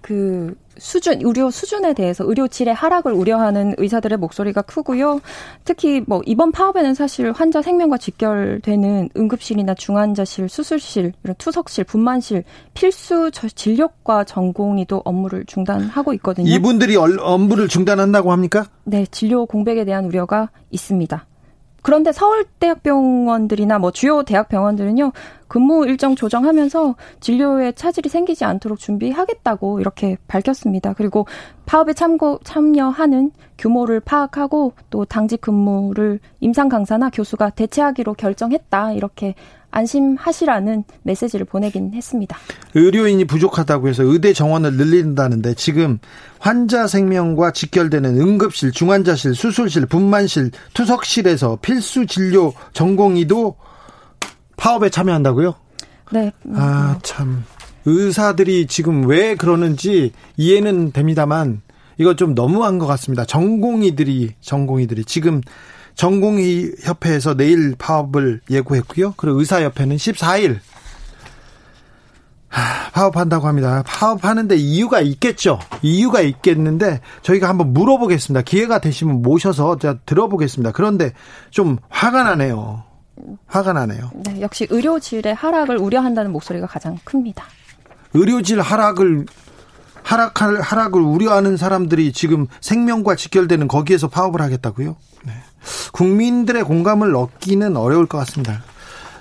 그 0.00 0.54
수준, 0.78 1.20
의료 1.22 1.50
수준에 1.50 1.92
대해서 1.92 2.24
의료 2.24 2.46
질의 2.46 2.72
하락을 2.72 3.12
우려하는 3.12 3.74
의사들의 3.78 4.16
목소리가 4.18 4.62
크고요. 4.62 5.20
특히 5.64 6.02
뭐 6.06 6.22
이번 6.24 6.52
파업에는 6.52 6.94
사실 6.94 7.32
환자 7.32 7.62
생명과 7.62 7.98
직결되는 7.98 9.10
응급실이나 9.16 9.74
중환자실, 9.74 10.48
수술실, 10.48 11.12
이런 11.24 11.34
투석실, 11.36 11.84
분만실, 11.84 12.44
필수 12.74 13.30
진료과 13.32 14.24
전공의도 14.24 15.02
업무를 15.04 15.44
중단하고 15.46 16.12
있거든요. 16.14 16.48
이분들이 16.48 16.96
업무를 16.96 17.66
중단한다고 17.66 18.30
합니까? 18.30 18.66
네, 18.84 19.04
진료 19.10 19.46
공백에 19.46 19.84
대한 19.84 20.04
우려가 20.04 20.50
있습니다. 20.70 21.26
그런데 21.82 22.12
서울대학병원들이나 22.12 23.78
뭐 23.78 23.90
주요 23.90 24.22
대학병원들은요 24.22 25.12
근무 25.48 25.86
일정 25.86 26.14
조정하면서 26.14 26.94
진료에 27.20 27.72
차질이 27.72 28.08
생기지 28.08 28.44
않도록 28.44 28.78
준비하겠다고 28.78 29.80
이렇게 29.80 30.18
밝혔습니다. 30.28 30.92
그리고 30.92 31.26
파업에 31.64 31.94
참고 31.94 32.38
참여하는 32.44 33.32
규모를 33.56 34.00
파악하고 34.00 34.74
또 34.90 35.04
당직 35.04 35.40
근무를 35.40 36.20
임상 36.40 36.68
강사나 36.68 37.10
교수가 37.10 37.50
대체하기로 37.50 38.14
결정했다 38.14 38.92
이렇게 38.92 39.34
안심하시라는 39.70 40.84
메시지를 41.02 41.46
보내긴 41.46 41.92
했습니다. 41.94 42.36
의료인이 42.74 43.24
부족하다고 43.26 43.88
해서 43.88 44.02
의대 44.02 44.32
정원을 44.32 44.76
늘린다는데 44.76 45.54
지금 45.54 45.98
환자 46.38 46.86
생명과 46.86 47.52
직결되는 47.52 48.20
응급실, 48.20 48.72
중환자실, 48.72 49.34
수술실, 49.34 49.86
분만실, 49.86 50.50
투석실에서 50.74 51.58
필수 51.60 52.06
진료 52.06 52.52
전공의도 52.72 53.56
파업에 54.56 54.90
참여한다고요? 54.90 55.54
네. 56.12 56.32
아, 56.54 56.98
참. 57.02 57.44
의사들이 57.84 58.66
지금 58.66 59.06
왜 59.06 59.34
그러는지 59.34 60.12
이해는 60.36 60.92
됩니다만 60.92 61.62
이거 61.96 62.14
좀 62.14 62.34
너무한 62.34 62.78
것 62.78 62.86
같습니다. 62.86 63.24
전공의들이 63.24 64.34
전공의들이 64.40 65.04
지금 65.04 65.40
전공의 65.98 66.76
협회에서 66.80 67.34
내일 67.34 67.74
파업을 67.76 68.40
예고했고요. 68.48 69.14
그리고 69.16 69.40
의사협회는 69.40 69.96
14일 69.96 70.60
파업한다고 72.92 73.48
합니다. 73.48 73.82
파업하는데 73.84 74.54
이유가 74.56 75.00
있겠죠. 75.00 75.58
이유가 75.82 76.20
있겠는데 76.20 77.00
저희가 77.22 77.48
한번 77.48 77.72
물어보겠습니다. 77.72 78.42
기회가 78.42 78.78
되시면 78.78 79.22
모셔서 79.22 79.76
제가 79.78 79.98
들어보겠습니다. 80.06 80.70
그런데 80.70 81.12
좀 81.50 81.78
화가 81.88 82.22
나네요. 82.22 82.84
화가 83.48 83.72
나네요. 83.72 84.12
네, 84.14 84.40
역시 84.40 84.68
의료질의 84.70 85.34
하락을 85.34 85.78
우려한다는 85.78 86.30
목소리가 86.30 86.68
가장 86.68 86.96
큽니다. 87.04 87.44
의료질 88.14 88.60
하락을 88.60 89.26
하락할 90.04 90.60
하락을 90.60 91.02
우려하는 91.02 91.56
사람들이 91.56 92.12
지금 92.12 92.46
생명과 92.60 93.16
직결되는 93.16 93.66
거기에서 93.66 94.06
파업을 94.06 94.40
하겠다고요? 94.40 94.96
네. 95.26 95.32
국민들의 95.92 96.64
공감을 96.64 97.14
얻기는 97.14 97.76
어려울 97.76 98.06
것 98.06 98.18
같습니다. 98.18 98.62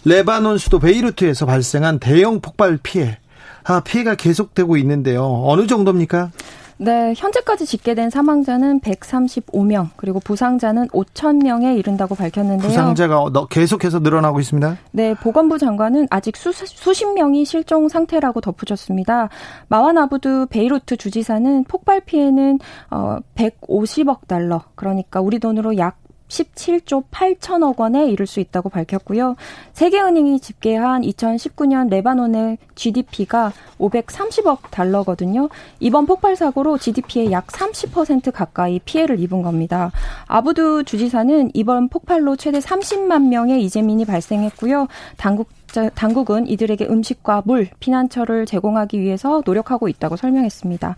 레바논 0.06 0.58
수도 0.58 0.80
베이루트에서 0.80 1.46
발생한 1.46 2.00
대형 2.00 2.40
폭발 2.40 2.78
피해. 2.82 3.18
아, 3.64 3.82
피해가 3.82 4.16
계속되고 4.16 4.78
있는데요. 4.78 5.44
어느 5.46 5.68
정도입니까? 5.68 6.32
네, 6.80 7.14
현재까지 7.18 7.66
집계된 7.66 8.12
사망자는 8.12 8.82
135명, 8.82 9.90
그리고 9.96 10.20
부상자는 10.20 10.90
5천 10.90 11.44
명에 11.44 11.76
이른다고 11.76 12.14
밝혔는데요. 12.14 12.68
부상자가 12.68 13.26
계속해서 13.50 14.00
늘어나고 14.00 14.40
있습니다. 14.40 14.78
네, 14.92 15.16
보건부 15.16 15.58
장관은 15.58 16.08
아직 16.12 16.38
수, 16.38 16.52
수십 16.54 17.12
명이 17.14 17.46
실종 17.46 17.90
상태라고 17.90 18.42
덧붙였습니다. 18.42 19.30
마완 19.70 19.98
아부드 19.98 20.46
베이루트 20.52 20.98
주지사는 20.98 21.64
폭발 21.64 22.00
피해는 22.02 22.60
어 22.92 23.18
150억 23.36 24.28
달러, 24.28 24.62
그러니까 24.76 25.20
우리 25.20 25.40
돈으로 25.40 25.78
약 25.78 25.98
17조 26.28 27.06
8천억 27.10 27.80
원에 27.80 28.10
이를 28.10 28.28
수 28.28 28.40
있다고 28.40 28.70
밝혔고요. 28.70 29.36
세계은행이 29.74 30.40
집계한 30.40 31.02
2019년 31.02 31.90
레바논의 31.90 32.58
GDP가 32.76 33.54
530억 33.80 34.70
달러거든요. 34.72 35.50
이번 35.80 36.06
폭발 36.06 36.36
사고로 36.36 36.78
GDP의 36.78 37.32
약 37.32 37.48
30% 37.48 38.32
가까이 38.32 38.80
피해를 38.80 39.20
입은 39.20 39.42
겁니다. 39.42 39.92
아부두 40.28 40.84
주지사는 40.86 41.52
이번 41.54 41.90
폭발로 41.90 42.36
최대 42.36 42.60
30만 42.60 43.28
명의 43.28 43.64
이재민이 43.64 44.06
발생했고요. 44.06 44.88
당국 45.18 45.50
당국은 45.96 46.48
이들에게 46.48 46.88
음식과 46.88 47.44
물, 47.46 47.68
피난처를 47.80 48.46
제공하기 48.46 49.00
위해서 49.02 49.42
노력하고 49.46 49.90
있다고 49.90 50.16
설명했습니다. 50.16 50.96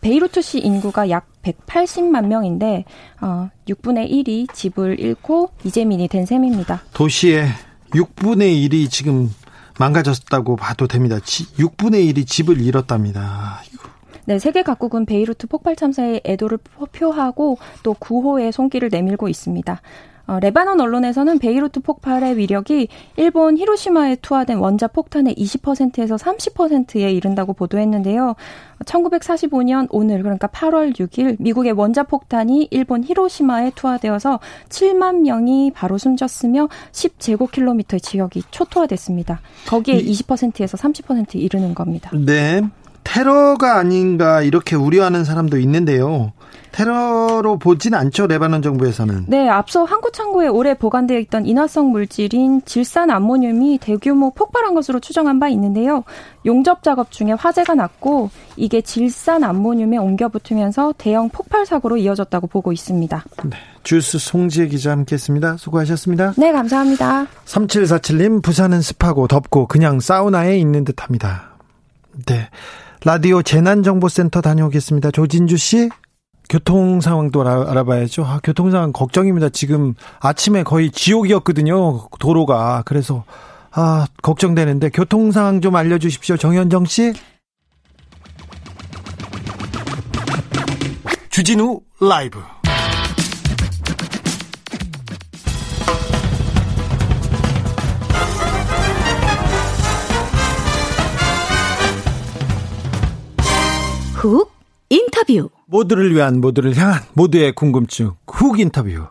베이루트시 0.00 0.58
인구가 0.60 1.10
약 1.10 1.26
180만 1.42 2.26
명인데 2.26 2.84
어, 3.20 3.50
6분의 3.68 4.10
1이 4.10 4.52
집을 4.52 5.00
잃고 5.00 5.50
이재민이 5.64 6.08
된 6.08 6.26
셈입니다. 6.26 6.82
도시의 6.92 7.46
6분의 7.90 8.68
1이 8.68 8.90
지금 8.90 9.30
망가졌다고 9.78 10.56
봐도 10.56 10.86
됩니다. 10.86 11.16
6분의 11.18 12.12
1이 12.12 12.26
집을 12.26 12.60
잃었답니다. 12.60 13.62
네, 14.26 14.38
세계 14.38 14.62
각국은 14.62 15.06
베이루트 15.06 15.46
폭발 15.46 15.74
참사에 15.74 16.20
애도를 16.24 16.58
표하고 16.92 17.58
또 17.82 17.94
구호에 17.94 18.52
손길을 18.52 18.90
내밀고 18.92 19.28
있습니다. 19.28 19.80
어, 20.30 20.38
레바논 20.38 20.80
언론에서는 20.80 21.40
베이루트 21.40 21.80
폭발의 21.80 22.36
위력이 22.36 22.86
일본 23.16 23.58
히로시마에 23.58 24.14
투하된 24.22 24.58
원자 24.58 24.86
폭탄의 24.86 25.34
20%에서 25.34 26.14
30%에 26.14 27.10
이른다고 27.10 27.52
보도했는데요. 27.52 28.36
1945년 28.84 29.88
오늘 29.90 30.22
그러니까 30.22 30.46
8월 30.46 30.94
6일 30.94 31.34
미국의 31.40 31.72
원자 31.72 32.04
폭탄이 32.04 32.68
일본 32.70 33.02
히로시마에 33.02 33.72
투하되어서 33.74 34.38
7만 34.68 35.22
명이 35.22 35.72
바로 35.74 35.98
숨졌으며 35.98 36.68
10제곱킬로미터 36.92 38.00
지역이 38.00 38.44
초토화됐습니다. 38.52 39.40
거기에 39.66 40.00
20%에서 40.00 40.78
30% 40.78 41.34
이르는 41.34 41.74
겁니다. 41.74 42.12
네. 42.14 42.62
테러가 43.02 43.78
아닌가 43.78 44.42
이렇게 44.42 44.76
우려하는 44.76 45.24
사람도 45.24 45.58
있는데요. 45.58 46.32
테러로 46.72 47.58
보진 47.58 47.94
않죠 47.94 48.26
레바논 48.26 48.62
정부에서는. 48.62 49.24
네, 49.28 49.48
앞서 49.48 49.84
한국 49.84 50.12
창고에 50.12 50.48
오래 50.48 50.74
보관되어 50.74 51.18
있던 51.18 51.46
인화성 51.46 51.90
물질인 51.90 52.62
질산 52.64 53.10
암모늄이 53.10 53.78
대규모 53.78 54.30
폭발한 54.30 54.74
것으로 54.74 55.00
추정한 55.00 55.40
바 55.40 55.48
있는데요. 55.48 56.04
용접 56.46 56.82
작업 56.82 57.10
중에 57.10 57.32
화재가 57.32 57.74
났고 57.74 58.30
이게 58.56 58.80
질산 58.80 59.44
암모늄에 59.44 59.98
옮겨 59.98 60.28
붙으면서 60.28 60.94
대형 60.96 61.28
폭발 61.28 61.66
사고로 61.66 61.96
이어졌다고 61.96 62.46
보고 62.46 62.72
있습니다. 62.72 63.24
네, 63.44 63.56
주스 63.82 64.18
송지혜 64.18 64.68
기자 64.68 64.92
함께했습니다. 64.92 65.56
수고하셨습니다. 65.56 66.34
네, 66.36 66.52
감사합니다. 66.52 67.26
3747님 67.44 68.42
부산은 68.42 68.80
습하고 68.80 69.26
덥고 69.28 69.66
그냥 69.66 70.00
사우나에 70.00 70.58
있는 70.58 70.84
듯합니다. 70.84 71.50
네. 72.26 72.48
라디오 73.04 73.40
재난정보센터 73.40 74.42
다녀오겠습니다. 74.42 75.10
조진주 75.10 75.56
씨. 75.56 75.88
교통 76.50 77.00
상황도 77.00 77.46
알아, 77.46 77.84
봐야죠 77.84 78.24
아, 78.24 78.40
교통 78.42 78.72
상황 78.72 78.92
걱정입니다. 78.92 79.50
지금 79.50 79.94
아침에 80.18 80.64
거의 80.64 80.90
지옥이었거든요. 80.90 82.08
도로가. 82.18 82.82
그래서 82.86 83.24
아, 83.70 84.08
걱정되는데 84.20 84.90
교통 84.90 85.30
상황 85.30 85.60
좀 85.60 85.76
알려 85.76 85.98
주십시오. 85.98 86.36
정현정 86.36 86.86
씨. 86.86 87.12
주진우 91.30 91.82
라이브. 92.00 92.40
훅 104.14 104.52
인터뷰. 104.88 105.48
모두를 105.70 106.12
위한 106.14 106.40
모두를 106.40 106.76
향한 106.76 107.00
모두의 107.12 107.52
궁금증 107.52 108.14
훅 108.26 108.58
인터뷰. 108.58 109.06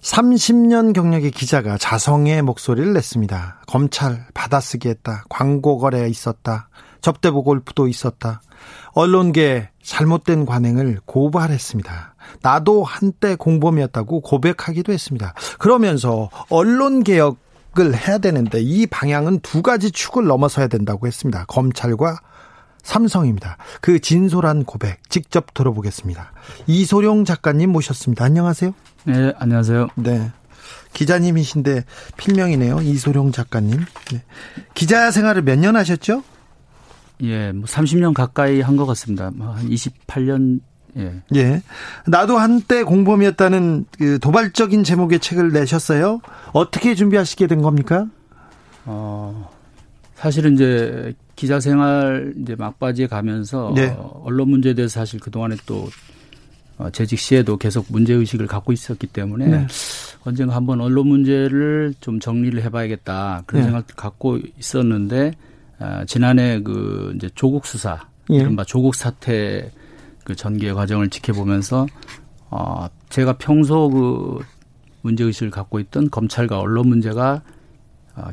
30년 0.00 0.94
경력의 0.94 1.32
기자가 1.32 1.76
자성의 1.76 2.42
목소리를 2.42 2.92
냈습니다. 2.92 3.62
검찰 3.66 4.24
받아쓰기 4.32 4.88
했다. 4.88 5.24
광고 5.28 5.76
거래 5.78 6.08
있었다. 6.08 6.68
접대보 7.00 7.42
골프도 7.42 7.88
있었다. 7.88 8.42
언론계 8.92 9.70
잘못된 9.82 10.46
관행을 10.46 11.00
고발했습니다. 11.04 12.14
나도 12.42 12.84
한때 12.84 13.34
공범이었다고 13.34 14.20
고백하기도 14.20 14.92
했습니다. 14.92 15.34
그러면서 15.58 16.30
언론 16.48 17.02
개혁을 17.02 17.96
해야 17.96 18.18
되는데 18.18 18.60
이 18.60 18.86
방향은 18.86 19.40
두 19.40 19.62
가지 19.62 19.90
축을 19.90 20.26
넘어서야 20.26 20.68
된다고 20.68 21.08
했습니다. 21.08 21.44
검찰과 21.46 22.20
삼성입니다. 22.88 23.58
그 23.82 24.00
진솔한 24.00 24.64
고백 24.64 24.98
직접 25.10 25.52
들어보겠습니다. 25.52 26.32
이소룡 26.66 27.26
작가님 27.26 27.70
모셨습니다. 27.70 28.24
안녕하세요. 28.24 28.72
네, 29.04 29.32
안녕하세요. 29.38 29.88
네. 29.96 30.32
기자님이신데 30.94 31.84
필명이네요. 32.16 32.80
이소룡 32.80 33.30
작가님. 33.32 33.78
네. 34.12 34.22
기자 34.74 35.10
생활을 35.10 35.42
몇 35.42 35.58
년 35.58 35.76
하셨죠? 35.76 36.22
예, 37.20 37.52
뭐 37.52 37.66
30년 37.66 38.14
가까이 38.14 38.62
한 38.62 38.76
것 38.78 38.86
같습니다. 38.86 39.30
뭐한 39.34 39.68
28년 39.68 40.60
예. 40.96 41.20
예. 41.36 41.62
나도 42.06 42.38
한때 42.38 42.84
공범이었다는 42.84 43.84
그 43.98 44.18
도발적인 44.18 44.82
제목의 44.82 45.20
책을 45.20 45.52
내셨어요. 45.52 46.20
어떻게 46.54 46.94
준비하시게 46.94 47.48
된 47.48 47.60
겁니까? 47.60 48.06
어, 48.86 49.50
사실은 50.18 50.54
이제 50.54 51.14
기자 51.36 51.60
생활 51.60 52.34
이제 52.42 52.56
막바지에 52.56 53.06
가면서 53.06 53.72
네. 53.76 53.94
어, 53.96 54.20
언론 54.24 54.50
문제에 54.50 54.74
대해서 54.74 54.98
사실 54.98 55.20
그동안에 55.20 55.54
또 55.64 55.88
어, 56.76 56.90
재직 56.90 57.20
시에도 57.20 57.56
계속 57.56 57.86
문제 57.88 58.14
의식을 58.14 58.48
갖고 58.48 58.72
있었기 58.72 59.06
때문에 59.06 59.46
네. 59.46 59.66
언젠가 60.24 60.56
한번 60.56 60.80
언론 60.80 61.06
문제를 61.06 61.94
좀 62.00 62.18
정리를 62.18 62.60
해봐야겠다 62.64 63.44
그런 63.46 63.60
네. 63.60 63.64
생각을 63.66 63.84
갖고 63.94 64.40
있었는데 64.58 65.34
어, 65.78 66.02
지난해 66.08 66.62
그 66.62 67.12
이제 67.14 67.30
조국 67.36 67.64
수사 67.64 68.00
예. 68.32 68.38
이른바 68.38 68.64
조국 68.64 68.96
사태 68.96 69.70
그 70.24 70.34
전개 70.34 70.72
과정을 70.72 71.10
지켜보면서 71.10 71.86
어 72.50 72.88
제가 73.08 73.38
평소 73.38 73.88
그 73.88 74.40
문제 75.02 75.22
의식을 75.22 75.50
갖고 75.52 75.78
있던 75.78 76.10
검찰과 76.10 76.58
언론 76.58 76.88
문제가 76.88 77.34
어, 77.34 77.57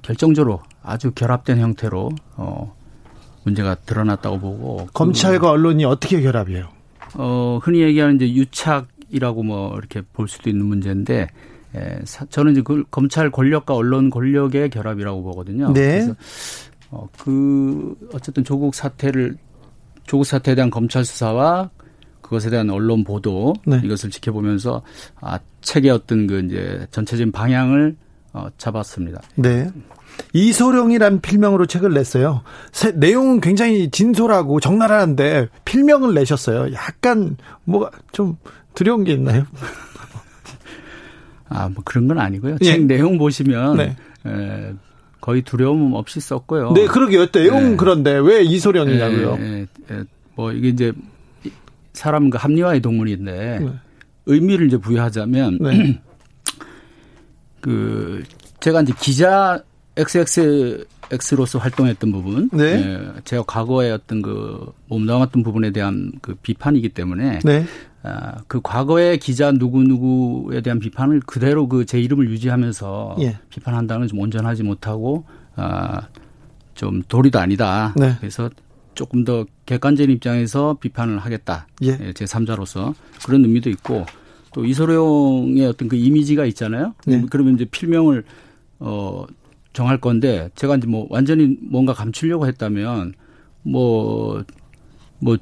결정적으로 0.02 0.62
아주 0.82 1.12
결합된 1.12 1.60
형태로 1.60 2.10
어 2.38 2.76
문제가 3.44 3.76
드러났다고 3.76 4.40
보고 4.40 4.88
검찰과 4.94 5.50
언론이 5.50 5.86
어떻게 5.86 6.22
결합이에요? 6.22 6.68
어 7.16 7.60
흔히 7.62 7.82
얘기하는 7.82 8.16
이제 8.16 8.34
유착이라고 8.34 9.44
뭐 9.44 9.78
이렇게 9.78 10.02
볼 10.14 10.28
수도 10.28 10.50
있는 10.50 10.66
문제인데 10.66 11.28
에, 11.76 12.00
사, 12.06 12.26
저는 12.26 12.54
이제 12.54 12.62
그 12.62 12.84
검찰 12.90 13.30
권력과 13.30 13.76
언론 13.76 14.10
권력의 14.10 14.70
결합이라고 14.70 15.24
보거든요. 15.24 15.74
네. 15.74 16.06
그래서 16.06 16.16
어, 16.90 17.08
그 17.18 17.96
어쨌든 18.14 18.44
조국 18.44 18.74
사태를 18.74 19.38
조국 20.06 20.24
사태에 20.24 20.56
대한 20.56 20.70
검찰 20.70 21.04
수사와 21.04 21.70
그것에 22.22 22.50
대한 22.50 22.70
언론 22.70 23.04
보도 23.04 23.54
네. 23.66 23.80
이것을 23.84 24.10
지켜보면서 24.10 24.82
아 25.20 25.40
책의 25.62 25.92
어떤 25.92 26.28
그 26.28 26.44
이제 26.46 26.88
전체적인 26.92 27.32
방향을 27.32 27.96
어, 28.36 28.50
잡았습니다. 28.58 29.22
네. 29.36 29.70
이소룡이란 30.34 31.22
필명으로 31.22 31.68
책을 31.68 31.94
냈어요. 31.94 32.42
세, 32.74 32.92
내용은 32.92 33.40
굉장히 33.40 33.90
진솔하고 33.90 34.60
적나라한데 34.60 35.48
필명을 35.64 36.14
내셨어요. 36.14 36.74
약간 36.74 37.38
뭐좀 37.64 38.38
두려운 38.74 39.06
게 39.06 39.14
있나요? 39.14 39.46
아, 41.48 41.70
뭐 41.70 41.82
그런 41.86 42.10
건 42.10 42.20
아니고요. 42.20 42.58
예. 42.60 42.66
책 42.66 42.86
내용 42.86 43.18
보시면 43.18 43.78
네. 43.78 43.96
에, 44.26 44.74
거의 45.22 45.42
두려움 45.42 45.94
없이 45.94 46.20
썼고요. 46.20 46.74
네, 46.74 46.88
그러게요. 46.88 47.28
내용 47.28 47.72
네. 47.72 47.76
그런데 47.78 48.18
왜 48.18 48.44
이소룡이냐고요? 48.44 49.38
네, 49.38 49.66
네, 49.88 50.04
뭐 50.36 50.52
이게 50.52 50.68
이제 50.68 50.92
사람과 51.94 52.38
합리화의 52.40 52.82
동물인데 52.82 53.60
네. 53.60 53.70
의미를 54.26 54.68
이제 54.68 54.78
부여하자면 54.78 55.60
네. 55.62 56.02
그 57.66 58.24
제가 58.60 58.84
이제 58.84 58.94
기자 59.02 59.60
XXX로서 59.98 61.58
활동했던 61.58 62.12
부분, 62.12 62.48
네. 62.54 62.64
예, 62.64 63.22
제가 63.24 63.44
과거에 63.48 63.90
어떤 63.90 64.22
그 64.22 64.72
몸담았던 64.88 65.42
부분에 65.42 65.72
대한 65.72 66.12
그 66.22 66.36
비판이기 66.36 66.90
때문에 66.90 67.40
네. 67.44 67.66
아, 68.04 68.36
그 68.48 68.62
과거의 68.62 69.18
기자 69.18 69.52
누구 69.52 69.82
누구에 69.82 70.62
대한 70.62 70.78
비판을 70.78 71.22
그대로 71.22 71.68
그 71.68 71.86
제 71.86 72.00
이름을 72.00 72.30
유지하면서 72.30 73.16
예. 73.22 73.40
비판한다는 73.50 74.08
좀 74.08 74.20
온전하지 74.20 74.62
못하고 74.62 75.26
아, 75.56 76.08
좀 76.76 77.02
도리도 77.08 77.40
아니다. 77.40 77.96
네. 77.96 78.16
그래서 78.20 78.52
조금 78.94 79.24
더 79.24 79.44
객관적인 79.66 80.14
입장에서 80.16 80.78
비판을 80.80 81.18
하겠다. 81.18 81.66
예. 81.84 81.98
예제 82.00 82.26
3자로서 82.26 82.94
그런 83.26 83.44
의미도 83.44 83.72
있고 83.72 84.06
또 84.56 84.64
이소룡의 84.64 85.68
어떤 85.68 85.90
그 85.90 85.98
이미지가 85.98 86.46
있잖아요. 86.46 86.94
네. 87.06 87.22
그러면 87.30 87.56
이제 87.56 87.66
필명을 87.66 88.24
어 88.80 89.26
정할 89.74 90.00
건데 90.00 90.50
제가 90.56 90.78
이제 90.78 90.88
뭐 90.88 91.08
완전히 91.10 91.58
뭔가 91.60 91.92
감추려고 91.92 92.48
했다면 92.48 93.16
뭐뭐 93.64 94.46
뭐 95.20 95.38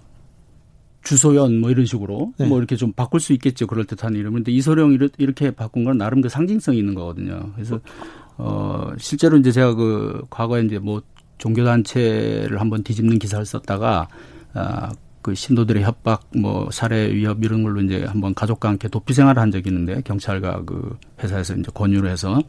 주소연 1.04 1.60
뭐 1.60 1.70
이런 1.70 1.86
식으로 1.86 2.34
네. 2.40 2.48
뭐 2.48 2.58
이렇게 2.58 2.76
좀 2.76 2.92
바꿀 2.92 3.20
수 3.20 3.34
있겠죠 3.34 3.68
그럴 3.68 3.86
듯한 3.86 4.16
이름. 4.16 4.34
근데 4.34 4.52
이소룡 4.52 4.98
이렇게 5.20 5.52
바꾼 5.52 5.84
건 5.84 6.00
나름 6.00 6.22
그 6.22 6.28
상징성이 6.28 6.80
있는 6.80 6.96
거거든요. 6.96 7.52
그래서 7.54 7.80
어 8.38 8.94
실제로 8.98 9.38
이제 9.38 9.52
제가 9.52 9.76
그 9.76 10.24
과거에 10.32 10.64
이제 10.64 10.80
뭐 10.80 11.04
종교 11.38 11.64
단체를 11.64 12.60
한번 12.60 12.82
뒤집는 12.82 13.20
기사를 13.20 13.46
썼다가 13.46 14.08
아 14.56 14.92
그 15.24 15.34
신도들의 15.34 15.82
협박 15.82 16.22
뭐 16.36 16.70
살해 16.72 17.12
위협 17.12 17.44
이런 17.44 17.64
걸로 17.64 17.82
이제 17.82 18.06
한번 18.06 18.36
가족과 18.36 18.70
함께 18.70 18.88
도피 18.88 19.14
생활을 19.16 19.42
한 19.42 19.50
적이 19.50 19.70
있는데 19.70 20.02
경찰과 20.04 20.62
그 20.66 20.96
회사에서 21.24 21.56
이제 21.56 21.72
권유를 21.74 22.12
해서 22.12 22.40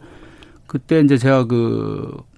그때 0.66 1.00
이제 1.00 1.16
제가 1.16 1.46
그 1.46 2.34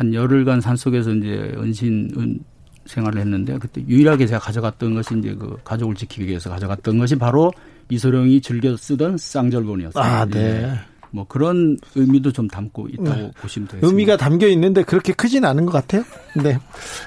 한 0.00 0.14
열흘간 0.14 0.62
산 0.62 0.76
속에서 0.76 1.12
이제 1.12 1.52
은신 1.58 2.10
은 2.16 2.40
생활을 2.86 3.20
했는데 3.20 3.58
그때 3.58 3.82
유일하게 3.86 4.26
제가 4.26 4.40
가져갔던 4.40 4.94
것이 4.94 5.18
이제 5.18 5.34
그 5.34 5.58
가족을 5.62 5.94
지키기 5.94 6.26
위해서 6.26 6.48
가져갔던 6.48 6.98
것이 6.98 7.16
바로 7.16 7.52
이소룡이 7.90 8.40
즐겨 8.40 8.74
쓰던 8.74 9.18
쌍절본이었어요. 9.18 10.02
아, 10.02 10.24
네. 10.24 10.74
예. 11.12 11.16
뭐 11.16 11.26
그런 11.28 11.76
의미도 11.94 12.32
좀 12.32 12.48
담고 12.48 12.88
있다고 12.88 13.10
네. 13.10 13.30
보시면 13.40 13.68
되겠습니다. 13.68 13.86
의미가 13.86 14.16
담겨 14.16 14.46
있는데 14.48 14.82
그렇게 14.82 15.12
크진 15.12 15.44
않은 15.44 15.66
것 15.66 15.72
같아요. 15.72 16.04
네. 16.42 16.58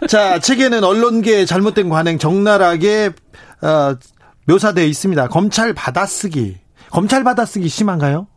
자, 0.07 0.39
책에는 0.39 0.83
언론계의 0.83 1.45
잘못된 1.45 1.89
관행 1.89 2.17
적나라하게 2.17 3.11
어, 3.61 3.95
묘사되어 4.47 4.85
있습니다. 4.85 5.27
검찰 5.29 5.73
받아쓰기. 5.73 6.57
검찰 6.91 7.23
받아쓰기 7.23 7.67
심한가요? 7.69 8.27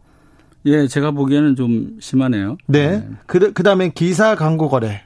예, 0.67 0.89
제가 0.89 1.11
보기에는 1.13 1.57
좀 1.57 1.99
심하네요. 2.01 2.57
네. 2.67 2.99
네. 2.99 3.09
그, 3.27 3.53
그 3.53 3.63
다음에 3.63 3.91
기사 3.91 4.35
광고 4.35 4.69
거래. 4.69 5.03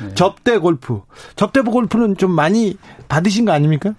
네. 0.00 0.14
접대 0.14 0.58
골프. 0.58 1.00
접대 1.36 1.60
골프는 1.60 2.16
좀 2.16 2.30
많이 2.30 2.76
받으신 3.08 3.44
거 3.44 3.52
아닙니까? 3.52 3.94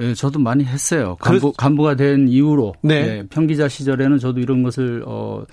예, 0.00 0.14
저도 0.14 0.38
많이 0.38 0.64
했어요. 0.64 1.16
간부, 1.20 1.52
간부가 1.52 1.96
된 1.96 2.28
이후로. 2.28 2.74
네. 2.82 2.94
예, 2.94 3.26
평기자 3.28 3.68
시절에는 3.68 4.18
저도 4.18 4.40
이런 4.40 4.62
것을, 4.62 5.04
어, 5.06 5.44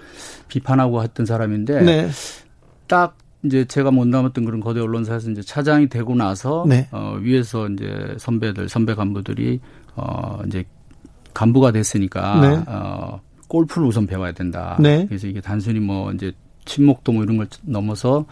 비판하고 0.47 1.03
했던 1.03 1.25
사람인데. 1.25 1.81
네. 1.81 2.09
딱 2.87 3.17
이제 3.43 3.65
제가 3.65 3.91
못 3.91 4.07
남았던 4.07 4.45
그런 4.45 4.59
거대 4.59 4.79
언론사에서 4.79 5.31
이제 5.31 5.41
차장이 5.41 5.89
되고 5.89 6.15
나서. 6.15 6.65
네. 6.67 6.87
어, 6.91 7.17
위에서 7.19 7.67
이제 7.69 8.15
선배들, 8.17 8.69
선배 8.69 8.95
간부들이, 8.95 9.59
어, 9.95 10.41
이제 10.47 10.63
간부가 11.33 11.71
됐으니까. 11.71 12.39
네. 12.39 12.63
어, 12.67 13.19
골프를 13.49 13.87
우선 13.87 14.07
배워야 14.07 14.31
된다. 14.31 14.77
네. 14.79 15.05
그래서 15.07 15.27
이게 15.27 15.41
단순히 15.41 15.79
뭐 15.79 16.13
이제 16.13 16.31
친목도 16.65 17.11
뭐 17.11 17.23
이런 17.23 17.37
걸 17.37 17.47
넘어서 17.63 18.25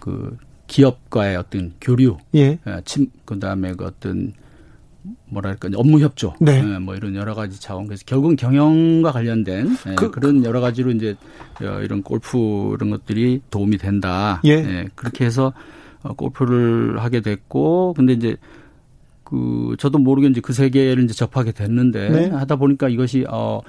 그 0.00 0.36
기업과의 0.66 1.36
어떤 1.36 1.72
교류, 1.80 2.16
예. 2.34 2.58
예 2.66 2.82
침, 2.84 3.06
그 3.24 3.38
다음에 3.38 3.74
그 3.74 3.84
어떤 3.84 4.32
뭐랄까 5.26 5.68
업무 5.74 5.98
협조, 6.00 6.34
네. 6.40 6.62
예, 6.64 6.78
뭐 6.78 6.94
이런 6.94 7.14
여러 7.14 7.34
가지 7.34 7.60
차원 7.60 7.86
그래서 7.86 8.04
결국은 8.06 8.36
경영과 8.36 9.12
관련된 9.12 9.76
예, 9.88 9.94
그, 9.96 10.10
런 10.20 10.44
여러 10.44 10.60
가지로 10.60 10.90
이제 10.92 11.16
어, 11.60 11.80
이런 11.82 12.02
골프 12.02 12.74
이런 12.76 12.90
것들이 12.90 13.40
도움이 13.50 13.78
된다. 13.78 14.40
예. 14.44 14.52
예. 14.52 14.88
그렇게 14.94 15.24
해서 15.24 15.52
어, 16.02 16.14
골프를 16.14 17.02
하게 17.02 17.20
됐고, 17.20 17.94
근데 17.96 18.12
이제 18.12 18.36
그 19.32 19.76
저도 19.78 19.98
모르게 19.98 20.28
이제 20.28 20.40
그 20.40 20.52
세계를 20.52 21.04
이제 21.04 21.14
접하게 21.14 21.52
됐는데 21.52 22.08
네. 22.10 22.28
하다 22.28 22.56
보니까 22.56 22.90
이것이 22.90 23.24
어 23.30 23.60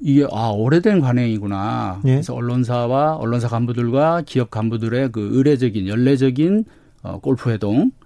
이게 0.00 0.26
아 0.30 0.50
오래된 0.50 1.00
관행이구나. 1.00 2.02
예. 2.04 2.10
그래서 2.10 2.34
언론사와 2.34 3.16
언론사 3.16 3.48
간부들과 3.48 4.24
기업 4.26 4.50
간부들의 4.50 5.12
그 5.12 5.30
의례적인 5.32 5.88
연례적인 5.88 6.64
어, 7.02 7.18
골프 7.20 7.50
회동 7.50 7.90
어, 8.00 8.05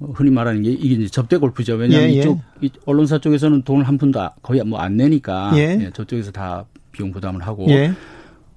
흔히 0.00 0.30
말하는 0.30 0.62
게 0.62 0.70
이게 0.70 0.94
이제 0.94 1.08
접대 1.08 1.36
골프죠. 1.36 1.74
왜냐하면 1.74 2.10
예, 2.10 2.14
예. 2.14 2.18
이쪽 2.20 2.40
이 2.60 2.70
언론사 2.84 3.18
쪽에서는 3.18 3.62
돈을 3.62 3.84
한 3.84 3.96
푼도 3.98 4.20
거의 4.42 4.62
뭐 4.62 4.80
안 4.80 4.96
내니까 4.96 5.52
예. 5.54 5.78
예. 5.80 5.90
저쪽에서 5.92 6.30
다 6.30 6.64
비용 6.92 7.12
부담을 7.12 7.42
하고 7.46 7.66
예. 7.68 7.92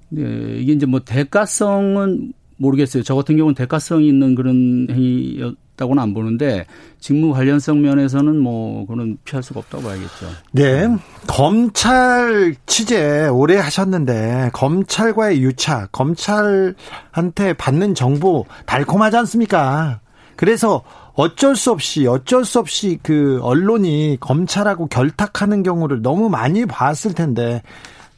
네, 0.10 0.58
이게 0.58 0.74
이제 0.74 0.86
뭐 0.86 1.00
대가성은 1.00 2.34
모르겠어요. 2.58 3.04
저 3.04 3.16
같은 3.16 3.38
경우는 3.38 3.56
대가성이 3.56 4.08
있는 4.08 4.36
그런 4.36 4.88
행위였. 4.90 5.56
있다고는 5.80 6.04
안 6.04 6.14
보는데 6.14 6.66
직무 7.00 7.32
관련성 7.34 7.82
면에서는 7.82 8.38
뭐 8.38 8.82
그거는 8.86 9.18
피할 9.24 9.42
수가 9.42 9.62
없다고 9.62 9.84
봐야겠죠. 9.84 10.28
네. 10.52 10.88
검찰 11.26 12.54
취재 12.66 13.28
오래 13.28 13.56
하셨는데 13.56 14.50
검찰과의 14.54 15.42
유착, 15.42 15.94
검찰한테 15.94 17.54
받는 17.58 17.96
정보 17.96 18.46
달콤하지 18.66 19.16
않습니까? 19.18 20.02
그래서 20.36 20.84
어쩔 21.20 21.58
수 21.58 21.72
없이 21.72 22.08
어쩔 22.08 22.46
수 22.46 22.60
없이 22.60 22.98
그 23.04 23.42
언론이 23.42 24.20
검찰하고 24.22 24.88
결탁하는 24.88 25.64
경우를 25.64 26.02
너무 26.02 26.30
많이 26.30 26.66
봤을 26.66 27.14
텐데 27.14 27.62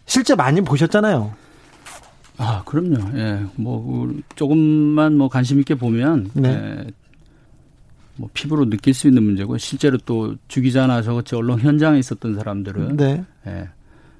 실제 0.05 0.35
많이 0.35 0.61
보셨잖아요. 0.61 1.33
아, 2.37 2.61
그럼요. 2.63 3.17
예. 3.17 3.43
뭐 3.55 4.13
조금만 4.35 5.17
뭐 5.17 5.29
관심 5.29 5.59
있게 5.59 5.73
보면 5.73 6.29
네. 6.33 6.49
예, 6.49 6.87
뭐 8.17 8.29
피부로 8.35 8.69
느낄 8.69 8.93
수 8.93 9.07
있는 9.07 9.23
문제고 9.23 9.57
실제로 9.57 9.97
또 9.97 10.35
주기자나 10.47 11.01
저같이 11.01 11.35
언론 11.35 11.59
현장에 11.59 11.97
있었던 11.97 12.35
사람들은 12.35 12.97
네. 12.97 13.25
예, 13.47 13.69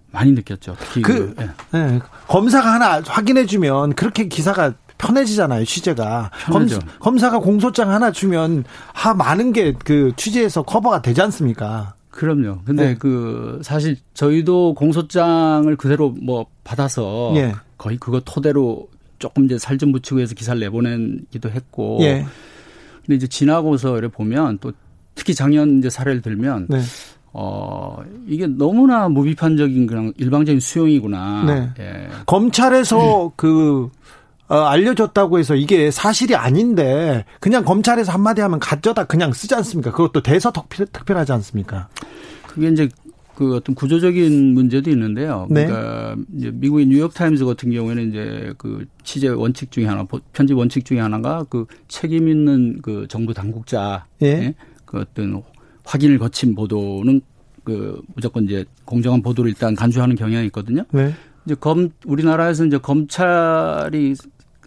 많이 0.10 0.32
느꼈죠. 0.32 0.76
특히 0.80 1.04
그, 1.04 1.36
그 1.36 1.44
예. 1.44 1.78
예. 1.78 2.00
검사가 2.28 2.74
하나 2.74 3.00
확인해 3.06 3.46
주면 3.46 3.94
그렇게 3.94 4.28
기사가 4.28 4.74
편해지잖아요 5.02 5.66
취재가 5.66 6.30
검, 6.52 6.68
검사 7.00 7.30
가 7.30 7.40
공소장 7.40 7.90
하나 7.90 8.12
주면 8.12 8.64
하 8.94 9.14
많은 9.14 9.52
게 9.54 9.74
그 9.84 10.12
취재에서 10.16 10.64
커버가 10.64 11.02
되지 11.02 11.22
않습니까? 11.22 11.96
그럼요. 12.10 12.60
근데 12.66 12.88
네. 12.90 12.96
그 13.00 13.60
사실 13.64 13.98
저희도 14.14 14.74
공소장을 14.76 15.74
그대로 15.78 16.14
뭐 16.22 16.46
받아서 16.64 17.34
예. 17.36 17.54
거의 17.78 17.98
그거 17.98 18.20
토대로 18.24 18.88
조금 19.18 19.46
이제 19.46 19.58
살 19.58 19.78
좀 19.78 19.92
붙이고 19.92 20.20
해서 20.20 20.36
기사를 20.36 20.60
내보내기도 20.60 21.50
했고 21.50 21.98
예. 22.02 22.26
근데 23.06 23.16
이제 23.16 23.28
지나고서 23.28 23.98
이렇게 23.98 24.14
보면 24.14 24.60
또 24.60 24.72
특히 25.16 25.34
작년 25.34 25.80
이제 25.80 25.90
사례를 25.90 26.22
들면 26.22 26.68
네. 26.70 26.82
어, 27.34 27.98
이게 28.28 28.46
너무나 28.46 29.08
무비판적인 29.08 29.88
그냥 29.88 30.14
일방적인 30.18 30.60
수용이구나. 30.60 31.44
네. 31.46 31.70
예. 31.80 32.08
검찰에서 32.26 33.28
음. 33.28 33.32
그, 33.38 33.90
어, 34.52 34.66
알려줬다고 34.66 35.40
해서 35.40 35.56
이게 35.56 35.92
사실이 35.92 36.36
아닌데 36.36 37.24
그냥 37.40 37.64
검찰에서 37.64 38.12
한마디 38.12 38.42
하면 38.42 38.60
가져다 38.60 39.06
그냥 39.06 39.32
쓰지 39.32 39.56
않습니까? 39.56 39.92
그것도 39.92 40.24
대서특별하지 40.24 41.32
않습니까? 41.32 41.88
그게 42.48 42.68
이제 42.68 42.90
그 43.34 43.56
어떤 43.56 43.76
구조적인 43.76 44.54
문제도 44.54 44.90
있는데요. 44.90 45.48
네. 45.50 45.68
그러니까 45.68 46.18
이제 46.36 46.52
미국의 46.54 46.88
뉴욕 46.88 47.14
타임즈 47.14 47.46
같은 47.46 47.72
경우에는 47.72 48.10
이제 48.10 48.54
그 48.58 48.86
취재 49.06 49.30
원칙 49.30 49.72
중에 49.72 49.86
하나, 49.86 50.06
편집 50.34 50.58
원칙 50.58 50.84
중에 50.84 51.00
하나가 51.00 51.46
그 51.50 51.66
책임 51.88 52.28
있는 52.28 52.82
그 52.82 53.06
정부 53.08 53.34
당국자 53.34 54.06
예. 54.22 54.54
그 54.84 55.00
어떤 55.00 55.42
확인을 55.86 56.20
거친 56.20 56.56
보도는 56.56 57.22
그 57.64 58.02
무조건 58.16 58.44
이제 58.44 58.66
공정한 58.84 59.22
보도를 59.22 59.50
일단 59.50 59.76
간주하는 59.76 60.18
경향이 60.18 60.46
있거든요. 60.48 60.84
네. 60.92 61.14
이제 61.46 61.56
검 61.56 61.90
우리나라에서 62.06 62.66
이제 62.66 62.78
검찰이 62.78 64.14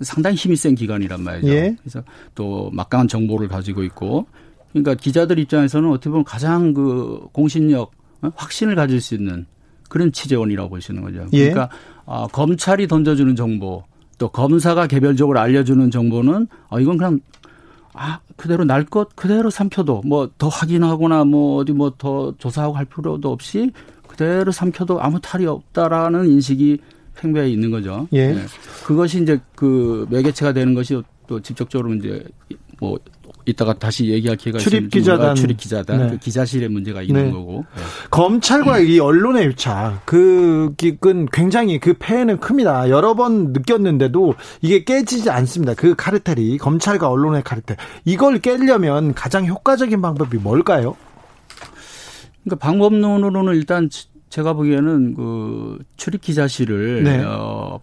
상당히 0.00 0.36
힘이 0.36 0.56
센 0.56 0.74
기관이란 0.74 1.22
말이죠. 1.22 1.48
예. 1.48 1.76
그래서 1.80 2.02
또 2.34 2.70
막강한 2.72 3.08
정보를 3.08 3.48
가지고 3.48 3.82
있고 3.84 4.26
그러니까 4.72 4.94
기자들 4.94 5.38
입장에서는 5.38 5.88
어떻게 5.90 6.10
보면 6.10 6.24
가장 6.24 6.74
그 6.74 7.26
공신력 7.32 7.92
어? 8.22 8.30
확신을 8.34 8.74
가질 8.74 9.00
수 9.00 9.14
있는 9.14 9.46
그런 9.88 10.10
취재원이라고 10.10 10.70
보시는 10.70 11.02
거죠. 11.02 11.26
예. 11.32 11.50
그러니까 11.50 11.68
어, 12.04 12.26
검찰이 12.26 12.88
던져주는 12.88 13.36
정보 13.36 13.84
또 14.18 14.28
검사가 14.28 14.86
개별적으로 14.88 15.38
알려주는 15.38 15.90
정보는 15.90 16.48
어, 16.68 16.80
이건 16.80 16.96
그냥 16.96 17.20
아 17.92 18.18
그대로 18.36 18.64
날 18.64 18.84
것 18.84 19.14
그대로 19.14 19.50
삼켜도 19.50 20.02
뭐 20.04 20.28
더 20.38 20.48
확인하거나 20.48 21.24
뭐 21.24 21.56
어디 21.58 21.72
뭐 21.72 21.90
더 21.96 22.34
조사하고 22.38 22.74
할 22.74 22.84
필요도 22.86 23.30
없이 23.30 23.70
그대로 24.08 24.50
삼켜도 24.50 25.00
아무 25.00 25.20
탈이 25.20 25.46
없다라는 25.46 26.26
인식이 26.28 26.78
팽배해 27.16 27.48
있는 27.48 27.70
거죠. 27.70 28.08
예. 28.12 28.32
네. 28.32 28.42
그것이 28.84 29.22
이제 29.22 29.40
그 29.54 30.06
매개체가 30.10 30.52
되는 30.52 30.74
것이 30.74 31.00
또 31.26 31.40
직접적으로 31.40 31.94
이제 31.94 32.24
뭐 32.80 32.98
이따가 33.46 33.74
다시 33.74 34.06
얘기할 34.06 34.36
기회가 34.36 34.58
출입 34.58 34.90
기자단 34.90 35.34
출입 35.34 35.58
기자단 35.58 35.98
네. 35.98 36.10
그 36.10 36.18
기자실의 36.18 36.68
문제가 36.70 37.02
있는 37.02 37.26
네. 37.26 37.30
거고 37.30 37.64
네. 37.76 37.82
검찰과 38.10 38.78
이 38.80 38.98
언론의 38.98 39.46
유착 39.46 40.06
그건 40.06 41.26
굉장히 41.30 41.78
그 41.78 41.94
폐해는 41.98 42.40
큽니다. 42.40 42.88
여러 42.88 43.14
번 43.14 43.52
느꼈는데도 43.52 44.34
이게 44.62 44.84
깨지지 44.84 45.30
않습니다. 45.30 45.74
그 45.74 45.94
카르텔이 45.94 46.56
검찰과 46.58 47.08
언론의 47.08 47.42
카르텔 47.42 47.76
이걸 48.04 48.38
깨려면 48.38 49.12
가장 49.14 49.46
효과적인 49.46 50.00
방법이 50.00 50.38
뭘까요? 50.38 50.96
그러니까 52.44 52.66
방법론으로는 52.66 53.54
일단 53.56 53.90
제가 54.34 54.54
보기에는 54.54 55.14
그 55.14 55.78
출입 55.96 56.20
기자실을 56.20 57.04
네. 57.04 57.22
어, 57.24 57.78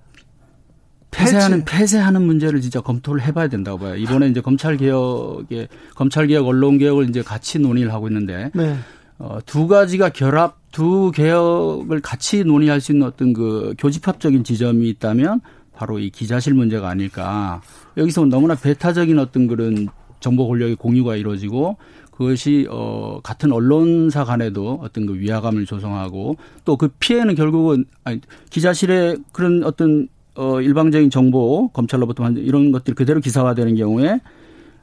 폐쇄하는 1.09 1.63
폐쇄하는 1.63 2.23
문제를 2.23 2.59
진짜 2.59 2.81
검토를 2.81 3.21
해봐야 3.21 3.47
된다고 3.47 3.79
봐요. 3.79 3.95
이번에 3.95 4.27
이제 4.27 4.41
검찰 4.41 4.75
개혁에 4.75 5.69
검찰 5.95 6.27
개혁, 6.27 6.45
언론 6.45 6.77
개혁을 6.77 7.07
이제 7.07 7.21
같이 7.21 7.57
논의를 7.57 7.93
하고 7.93 8.09
있는데 8.09 8.51
네. 8.53 8.75
어, 9.17 9.39
두 9.45 9.67
가지가 9.67 10.09
결합, 10.09 10.57
두 10.73 11.11
개혁을 11.15 12.01
같이 12.01 12.43
논의할 12.43 12.81
수 12.81 12.91
있는 12.91 13.07
어떤 13.07 13.31
그 13.31 13.73
교집합적인 13.77 14.43
지점이 14.43 14.89
있다면 14.89 15.39
바로 15.73 15.99
이 15.99 16.09
기자실 16.09 16.53
문제가 16.53 16.89
아닐까. 16.89 17.61
여기서 17.95 18.25
너무나 18.25 18.55
배타적인 18.55 19.19
어떤 19.19 19.47
그런 19.47 19.87
정보 20.19 20.49
권력의 20.49 20.75
공유가 20.75 21.15
이루어지고 21.15 21.77
그것이 22.21 22.67
어 22.69 23.19
같은 23.23 23.51
언론사 23.51 24.23
간에도 24.25 24.79
어떤 24.83 25.07
그 25.07 25.15
위화감을 25.15 25.65
조성하고 25.65 26.37
또 26.65 26.77
그 26.77 26.89
피해는 26.99 27.35
결국은 27.35 27.85
아니 28.03 28.21
기자실의 28.49 29.17
그런 29.31 29.63
어떤 29.63 30.07
어, 30.35 30.61
일방적인 30.61 31.09
정보, 31.09 31.67
검찰로부터 31.69 32.27
이런 32.31 32.71
것들이 32.71 32.95
그대로 32.95 33.19
기사화되는 33.19 33.75
경우에 33.75 34.19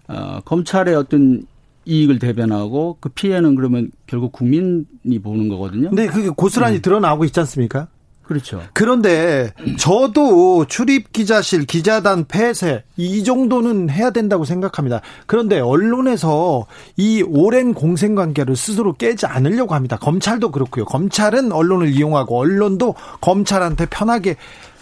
어, 0.09 0.41
검찰의 0.45 0.95
어떤 0.95 1.45
이익을 1.87 2.19
대변하고 2.19 2.99
그 3.01 3.09
피해는 3.09 3.55
그러면 3.55 3.91
결국 4.07 4.33
국민이 4.33 5.19
보는 5.23 5.49
거거든요. 5.49 5.91
네, 5.93 6.07
그게 6.07 6.29
고스란히 6.29 6.77
네. 6.77 6.83
드러나고 6.83 7.25
있지 7.25 7.41
않습니까? 7.41 7.89
그렇죠. 8.29 8.63
그런데 8.75 9.55
저도 9.79 10.67
출입 10.67 11.15
기자실, 11.15 11.65
기자단 11.65 12.27
폐쇄 12.29 12.85
이 12.99 13.25
정도는 13.25 13.89
해야 13.89 14.11
된다고 14.11 14.45
생각합니다. 14.45 15.01
그런데 15.27 15.61
언론에서 15.61 16.67
이 16.99 17.23
오랜 17.27 17.73
공생 17.73 18.15
관계를 18.15 18.55
스스로 18.55 18.93
깨지 18.93 19.25
않으려고 19.25 19.75
합니다. 19.75 19.97
검찰도 19.97 20.51
그렇고요. 20.51 20.85
검찰은 20.85 21.53
언론을 21.53 21.89
이용하고 21.89 22.39
언론도 22.39 22.97
검찰한테 23.23 23.87
편하게 23.87 24.37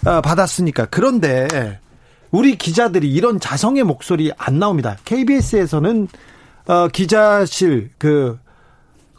어, 0.05 0.21
받았으니까. 0.21 0.87
그런데 0.87 1.79
우리 2.33 2.59
기자들이 2.59 3.09
이런 3.09 3.39
자성의 3.39 3.85
목소리 3.85 4.33
안 4.37 4.59
나옵니다. 4.59 4.97
KBS에서는 5.05 6.09
어, 6.67 6.89
기자실 6.89 7.91
그 7.97 8.41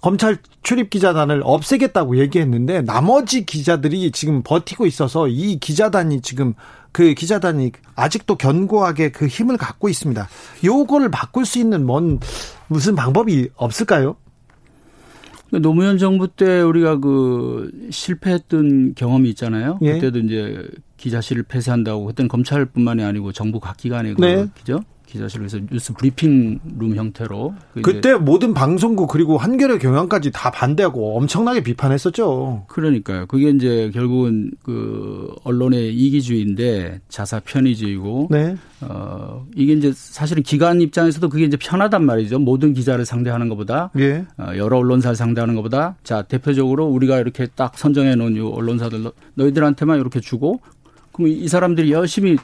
검찰 0.01 0.37
출입 0.63 0.89
기자단을 0.89 1.41
없애겠다고 1.43 2.17
얘기했는데 2.19 2.81
나머지 2.81 3.45
기자들이 3.45 4.11
지금 4.11 4.43
버티고 4.43 4.85
있어서 4.85 5.27
이 5.27 5.57
기자단이 5.59 6.21
지금 6.21 6.53
그 6.91 7.13
기자단이 7.13 7.71
아직도 7.95 8.37
견고하게 8.37 9.11
그 9.11 9.27
힘을 9.27 9.57
갖고 9.57 9.89
있습니다. 9.89 10.27
요거를 10.63 11.11
바꿀 11.11 11.45
수 11.45 11.59
있는 11.59 11.85
뭔 11.85 12.19
무슨 12.67 12.95
방법이 12.95 13.49
없을까요? 13.55 14.15
노무현 15.51 15.97
정부 15.97 16.27
때 16.27 16.61
우리가 16.61 16.99
그 16.99 17.71
실패했던 17.89 18.95
경험이 18.95 19.29
있잖아요. 19.29 19.79
예. 19.81 19.93
그때도 19.93 20.19
이제 20.19 20.67
기자실을 20.97 21.43
폐쇄한다고 21.43 22.05
그때는 22.07 22.27
검찰뿐만이 22.27 23.03
아니고 23.03 23.31
정부 23.31 23.59
각 23.59 23.77
기관에 23.77 24.13
그 24.13 24.21
네. 24.21 24.47
기자실에서 25.07 25.59
뉴스 25.71 25.93
브리핑 25.93 26.59
룸 26.77 26.95
형태로 26.95 27.55
그 27.73 27.81
그때 27.81 28.13
모든 28.13 28.53
방송국 28.53 29.09
그리고 29.09 29.37
한겨레 29.37 29.77
경향까지 29.79 30.31
다 30.31 30.51
반대하고 30.51 31.17
엄청나게 31.17 31.63
비판했었죠. 31.63 32.65
그러니까요. 32.67 33.25
그게 33.25 33.49
이제 33.49 33.89
결국은 33.93 34.51
그 34.63 35.33
언론의 35.43 35.95
이기주의인데 35.95 36.99
자사 37.07 37.39
편의주의고 37.39 38.27
네. 38.29 38.57
어 38.81 39.47
이게 39.55 39.73
이제 39.73 39.91
사실은 39.95 40.43
기관 40.43 40.81
입장에서도 40.81 41.29
그게 41.29 41.45
이제 41.45 41.57
편하단 41.57 42.05
말이죠. 42.05 42.39
모든 42.39 42.73
기자를 42.73 43.05
상대하는 43.05 43.47
것보다 43.49 43.89
예. 43.97 44.25
어, 44.37 44.51
여러 44.57 44.77
언론사를 44.77 45.15
상대하는 45.15 45.55
것보다 45.55 45.95
자 46.03 46.21
대표적으로 46.21 46.85
우리가 46.85 47.19
이렇게 47.19 47.47
딱 47.55 47.77
선정해 47.77 48.15
놓은 48.15 48.35
이 48.35 48.39
언론사들 48.39 49.09
너희들한테만 49.35 49.99
이렇게 49.99 50.19
주고 50.19 50.59
그럼 51.13 51.31
이 51.31 51.47
사람들이 51.47 51.91
열심히 51.91 52.37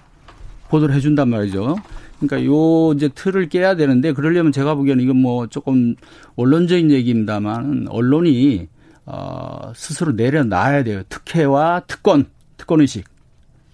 보도를 0.73 0.95
해준단 0.95 1.29
말이죠. 1.29 1.75
그러니까 2.19 2.51
요 2.51 2.93
이제 2.93 3.09
틀을 3.09 3.49
깨야 3.49 3.75
되는데 3.75 4.11
그러려면 4.11 4.51
제가 4.51 4.73
보기에는 4.73 5.03
이건 5.03 5.17
뭐 5.17 5.45
조금 5.45 5.95
원론적인 6.35 6.89
얘기입니다만 6.89 7.87
언론이 7.89 8.67
어 9.05 9.71
스스로 9.75 10.13
내려놔야 10.13 10.83
돼요. 10.83 11.03
특혜와 11.09 11.83
특권, 11.85 12.25
특권 12.57 12.81
의식. 12.81 13.05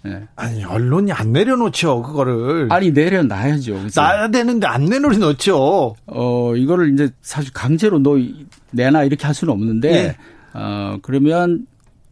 네. 0.02 0.24
아니 0.36 0.64
언론이 0.64 1.12
안 1.12 1.34
내려놓죠 1.34 2.02
그거를 2.04 2.70
아니 2.72 2.92
내려놔야죠 2.92 3.88
놔야 3.94 4.30
되는데 4.30 4.66
안 4.66 4.86
내려놓죠 4.86 5.94
어 6.06 6.56
이거를 6.56 6.94
이제 6.94 7.10
사실 7.22 7.52
강제로 7.52 8.00
너 8.00 8.18
내놔 8.72 9.04
이렇게 9.04 9.26
할 9.26 9.36
수는 9.36 9.54
없는데 9.54 9.92
네. 9.92 10.18
어 10.54 11.00
그러면 11.02 11.68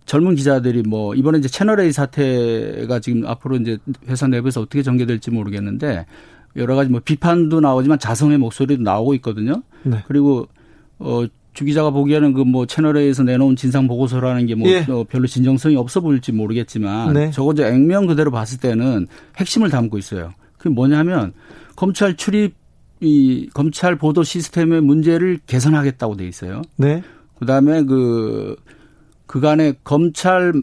젊은 0.07 0.33
기자들이 0.33 0.81
뭐 0.81 1.13
이번에 1.13 1.37
이제 1.37 1.47
채널 1.47 1.79
A 1.79 1.91
사태가 1.91 2.99
지금 2.99 3.27
앞으로 3.27 3.57
이제 3.57 3.77
회사 4.07 4.25
내부에서 4.27 4.61
어떻게 4.61 4.81
전개될지 4.81 5.29
모르겠는데 5.29 6.07
여러 6.55 6.75
가지 6.75 6.89
뭐 6.89 6.99
비판도 7.03 7.59
나오지만 7.59 7.99
자성의 7.99 8.39
목소리도 8.39 8.81
나오고 8.81 9.13
있거든요. 9.15 9.61
네. 9.83 10.03
그리고 10.07 10.47
어 10.97 11.27
주 11.57 11.65
기자가 11.65 11.89
보기에는 11.89 12.33
그 12.33 12.43
뭐 12.43 12.67
채널 12.67 12.95
A에서 12.97 13.23
내놓은 13.23 13.55
진상 13.55 13.87
보고서라는 13.87 14.45
게뭐 14.45 14.69
예. 14.69 14.85
어, 14.89 15.03
별로 15.09 15.25
진정성이 15.25 15.75
없어 15.75 16.01
보일지 16.01 16.31
모르겠지만 16.31 17.13
네. 17.13 17.31
적어도 17.31 17.65
액면 17.65 18.05
그대로 18.05 18.29
봤을 18.29 18.59
때는 18.59 19.07
핵심을 19.37 19.71
담고 19.71 19.97
있어요. 19.97 20.33
그게 20.59 20.69
뭐냐면 20.69 21.33
검찰 21.75 22.15
출입 22.15 22.53
이 23.01 23.49
검찰 23.55 23.95
보도 23.95 24.23
시스템의 24.23 24.81
문제를 24.81 25.39
개선하겠다고 25.47 26.15
돼 26.17 26.27
있어요. 26.27 26.61
네. 26.75 27.01
그다음에 27.39 27.81
그 27.83 28.55
그간의 29.27 29.75
검찰 29.83 30.53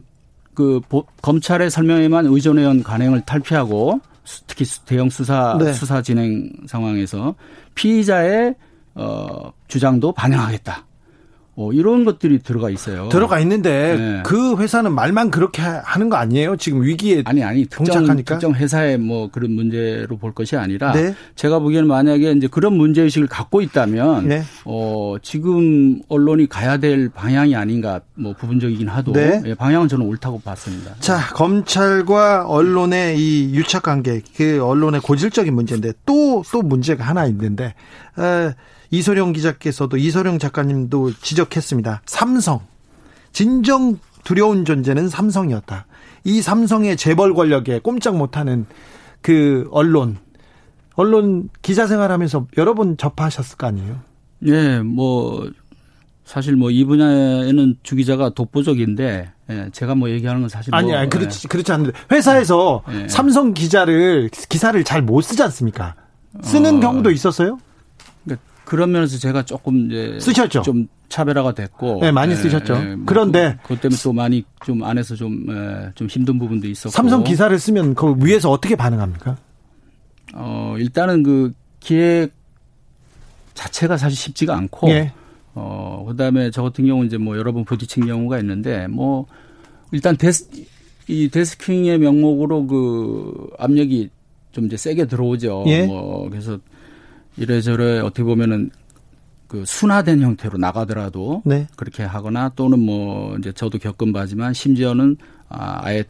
그 0.53 0.81
검찰의 1.21 1.69
설명에만 1.69 2.25
의존해온 2.25 2.83
관행을 2.83 3.21
탈피하고 3.21 3.99
특히 4.47 4.65
대형 4.85 5.09
수사 5.09 5.57
네. 5.59 5.73
수사 5.73 6.01
진행 6.01 6.49
상황에서 6.67 7.35
피의자의 7.75 8.55
어 8.95 9.51
주장도 9.67 10.13
반영하겠다. 10.13 10.84
어, 11.57 11.71
이런 11.71 12.03
것들이 12.03 12.39
들어가 12.39 12.69
있어요. 12.69 13.07
들어가 13.07 13.39
있는데 13.39 13.95
네. 13.97 14.23
그 14.25 14.57
회사는 14.57 14.93
말만 14.93 15.31
그렇게 15.31 15.61
하는 15.61 16.09
거 16.09 16.17
아니에요? 16.17 16.57
지금 16.57 16.81
위기에 16.81 17.23
아니 17.25 17.43
아니 17.43 17.65
특정 17.65 18.05
특정 18.23 18.53
회사의 18.53 18.97
뭐 18.97 19.29
그런 19.31 19.51
문제로 19.51 20.17
볼 20.17 20.33
것이 20.33 20.57
아니라 20.57 20.91
네. 20.91 21.15
제가 21.35 21.59
보기에는 21.59 21.87
만약에 21.87 22.33
이제 22.33 22.47
그런 22.47 22.73
문제 22.73 23.03
의식을 23.03 23.27
갖고 23.27 23.61
있다면 23.61 24.27
네. 24.27 24.43
어, 24.65 25.15
지금 25.21 26.01
언론이 26.09 26.47
가야 26.47 26.75
될 26.75 27.07
방향이 27.07 27.55
아닌가 27.55 28.01
뭐 28.15 28.33
부분적이긴 28.33 28.89
하도 28.89 29.13
네. 29.13 29.41
예, 29.45 29.53
방향은 29.53 29.87
저는 29.87 30.05
옳다고 30.05 30.41
봤습니다. 30.41 30.95
자 30.99 31.19
검찰과 31.33 32.47
언론의 32.47 33.17
이 33.17 33.55
유착 33.55 33.83
관계 33.83 34.21
그 34.35 34.61
언론의 34.61 34.99
고질적인 34.99 35.53
문제인데 35.53 35.93
또또 36.05 36.43
또 36.51 36.61
문제가 36.61 37.05
하나 37.05 37.25
있는데. 37.27 37.75
에, 38.19 38.53
이소룡 38.91 39.33
기자께서도 39.33 39.97
이소룡 39.97 40.39
작가님도 40.39 41.13
지적했습니다. 41.21 42.01
삼성 42.05 42.61
진정 43.31 43.97
두려운 44.23 44.65
존재는 44.65 45.09
삼성이었다. 45.09 45.85
이 46.23 46.41
삼성의 46.41 46.97
재벌 46.97 47.33
권력에 47.33 47.79
꼼짝 47.79 48.17
못하는 48.17 48.65
그 49.21 49.67
언론 49.71 50.17
언론 50.95 51.49
기자 51.61 51.87
생활하면서 51.87 52.47
여러 52.57 52.73
번 52.73 52.97
접하셨을 52.97 53.57
거 53.57 53.67
아니에요? 53.67 53.99
예, 54.47 54.79
뭐 54.79 55.49
사실 56.23 56.55
뭐 56.55 56.71
이 56.71 56.83
분야에는 56.85 57.75
주 57.83 57.95
기자가 57.95 58.29
독보적인데 58.29 59.31
예, 59.51 59.69
제가 59.73 59.93
뭐 59.93 60.09
얘기하는 60.09 60.41
건 60.41 60.49
사실 60.49 60.73
아니, 60.73 60.87
뭐, 60.89 60.97
아니 60.97 61.09
그렇지 61.09 61.41
예. 61.43 61.47
그렇지 61.47 61.71
않는데 61.71 61.97
회사에서 62.11 62.83
예. 62.91 63.07
삼성 63.07 63.53
기자를 63.53 64.29
기사를 64.49 64.83
잘 64.83 65.01
못 65.03 65.21
쓰지 65.21 65.43
않습니까? 65.43 65.95
쓰는 66.41 66.77
어, 66.77 66.79
경우도 66.79 67.11
있었어요? 67.11 67.59
그런 68.65 68.91
면에서 68.91 69.17
제가 69.17 69.43
조금 69.43 69.85
이제 69.85 70.17
쓰셨죠. 70.19 70.63
좀 70.63 70.87
차별화가 71.09 71.53
됐고 71.53 71.99
네, 72.01 72.11
많이 72.11 72.33
예, 72.33 72.35
쓰셨죠. 72.35 72.73
예, 72.75 72.95
뭐 72.95 73.05
그런데 73.05 73.57
그, 73.63 73.69
것 73.69 73.81
때문에 73.81 74.01
또 74.01 74.11
많이 74.11 74.43
좀 74.65 74.83
안에서 74.83 75.15
좀좀 75.15 75.55
예, 75.55 75.91
좀 75.95 76.07
힘든 76.07 76.39
부분도 76.39 76.67
있었고 76.67 76.91
삼성 76.91 77.23
기사를 77.23 77.57
쓰면 77.57 77.95
그 77.95 78.15
위에서 78.19 78.49
어떻게 78.51 78.75
반응합니까? 78.75 79.37
어, 80.33 80.75
일단은 80.77 81.23
그 81.23 81.53
기획 81.79 82.31
자체가 83.53 83.97
사실 83.97 84.17
쉽지가 84.17 84.55
않고 84.57 84.89
예. 84.89 85.13
어, 85.53 86.03
그다음에 86.07 86.51
저 86.51 86.63
같은 86.63 86.85
경우 86.85 87.05
이제 87.05 87.17
뭐 87.17 87.37
여러 87.37 87.53
번 87.53 87.63
부딪힌 87.63 88.05
경우가 88.07 88.39
있는데 88.39 88.87
뭐 88.87 89.25
일단 89.91 90.17
데스 90.17 90.49
이 91.07 91.29
데스킹의 91.29 91.99
명목으로 91.99 92.67
그 92.67 93.49
압력이 93.59 94.09
좀 94.51 94.65
이제 94.65 94.75
세게 94.75 95.05
들어오죠. 95.05 95.63
예. 95.67 95.85
뭐 95.85 96.27
그래서 96.29 96.59
이래저래 97.37 97.99
어떻게 97.99 98.23
보면은 98.23 98.69
그 99.47 99.63
순화된 99.65 100.21
형태로 100.21 100.57
나가더라도 100.57 101.41
네. 101.45 101.67
그렇게 101.75 102.03
하거나 102.03 102.49
또는 102.55 102.79
뭐 102.79 103.37
이제 103.37 103.51
저도 103.51 103.77
겪은 103.77 104.11
바지만 104.11 104.53
심지어는 104.53 105.17
아, 105.49 105.79
아예 105.83 106.03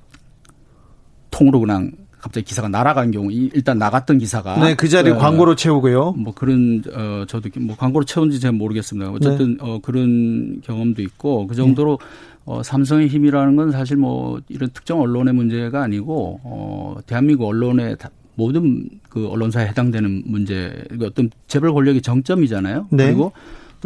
통으로 1.31 1.59
그냥 1.59 1.91
갑자기 2.25 2.45
기사가 2.45 2.69
날아간 2.69 3.11
경우 3.11 3.29
일단 3.31 3.77
나갔던 3.77 4.17
기사가 4.17 4.57
네, 4.59 4.73
그 4.73 4.87
자리 4.87 5.11
어, 5.11 5.17
광고로 5.17 5.55
채우고요. 5.55 6.13
뭐 6.13 6.33
그런 6.33 6.81
어 6.91 7.25
저도 7.27 7.49
뭐 7.59 7.75
광고로 7.75 8.05
채운지 8.05 8.39
잘 8.39 8.51
모르겠습니다. 8.51 9.11
어쨌든 9.11 9.57
네. 9.57 9.57
어 9.59 9.79
그런 9.79 10.59
경험도 10.63 11.03
있고 11.03 11.45
그 11.45 11.53
정도로 11.53 11.99
어 12.45 12.63
삼성의 12.63 13.09
힘이라는 13.09 13.55
건 13.55 13.71
사실 13.71 13.97
뭐 13.97 14.39
이런 14.49 14.71
특정 14.73 15.01
언론의 15.01 15.35
문제가 15.35 15.83
아니고 15.83 16.39
어 16.43 16.95
대한민국 17.05 17.47
언론의 17.47 17.97
모든 18.35 18.89
그 19.09 19.27
언론사에 19.27 19.67
해당되는 19.67 20.23
문제, 20.25 20.83
어떤 21.01 21.29
재벌 21.47 21.73
권력의 21.73 22.01
정점이잖아요. 22.01 22.87
네. 22.91 23.05
그리고 23.05 23.31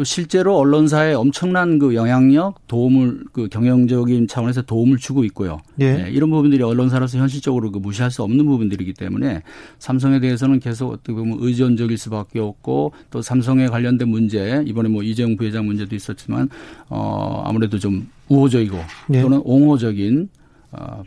또 0.00 0.04
실제로 0.04 0.56
언론사에 0.56 1.12
엄청난 1.12 1.78
그 1.78 1.94
영향력, 1.94 2.66
도움을 2.68 3.24
그 3.32 3.48
경영적인 3.48 4.28
차원에서 4.28 4.62
도움을 4.62 4.96
주고 4.96 5.24
있고요. 5.24 5.60
예. 5.78 5.92
네, 5.92 6.10
이런 6.10 6.30
부분들이 6.30 6.62
언론사로서 6.62 7.18
현실적으로 7.18 7.70
그 7.70 7.78
무시할 7.78 8.10
수 8.10 8.22
없는 8.22 8.46
부분들이기 8.46 8.94
때문에 8.94 9.42
삼성에 9.78 10.20
대해서는 10.20 10.58
계속 10.58 10.90
어떻게 10.90 11.12
보면 11.12 11.36
의존적일 11.40 11.98
수밖에 11.98 12.38
없고 12.40 12.92
또 13.10 13.20
삼성에 13.20 13.66
관련된 13.66 14.08
문제 14.08 14.62
이번에 14.66 14.88
뭐 14.88 15.02
이재용 15.02 15.36
부회장 15.36 15.66
문제도 15.66 15.94
있었지만 15.94 16.48
어 16.88 17.42
아무래도 17.44 17.78
좀 17.78 18.08
우호적이고 18.28 18.78
예. 19.12 19.20
또는 19.20 19.42
옹호적인 19.44 20.30
어 20.72 21.02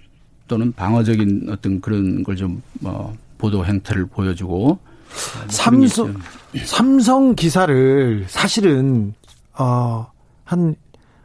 또는 0.47 0.71
방어적인 0.71 1.47
어떤 1.49 1.81
그런 1.81 2.21
걸좀뭐 2.21 3.15
보도 3.43 3.65
행태를 3.65 4.05
보여주고 4.05 4.79
삼성 5.49 6.15
삼성 6.63 7.35
기사를 7.35 8.23
사실은 8.29 9.13
어한 9.51 10.75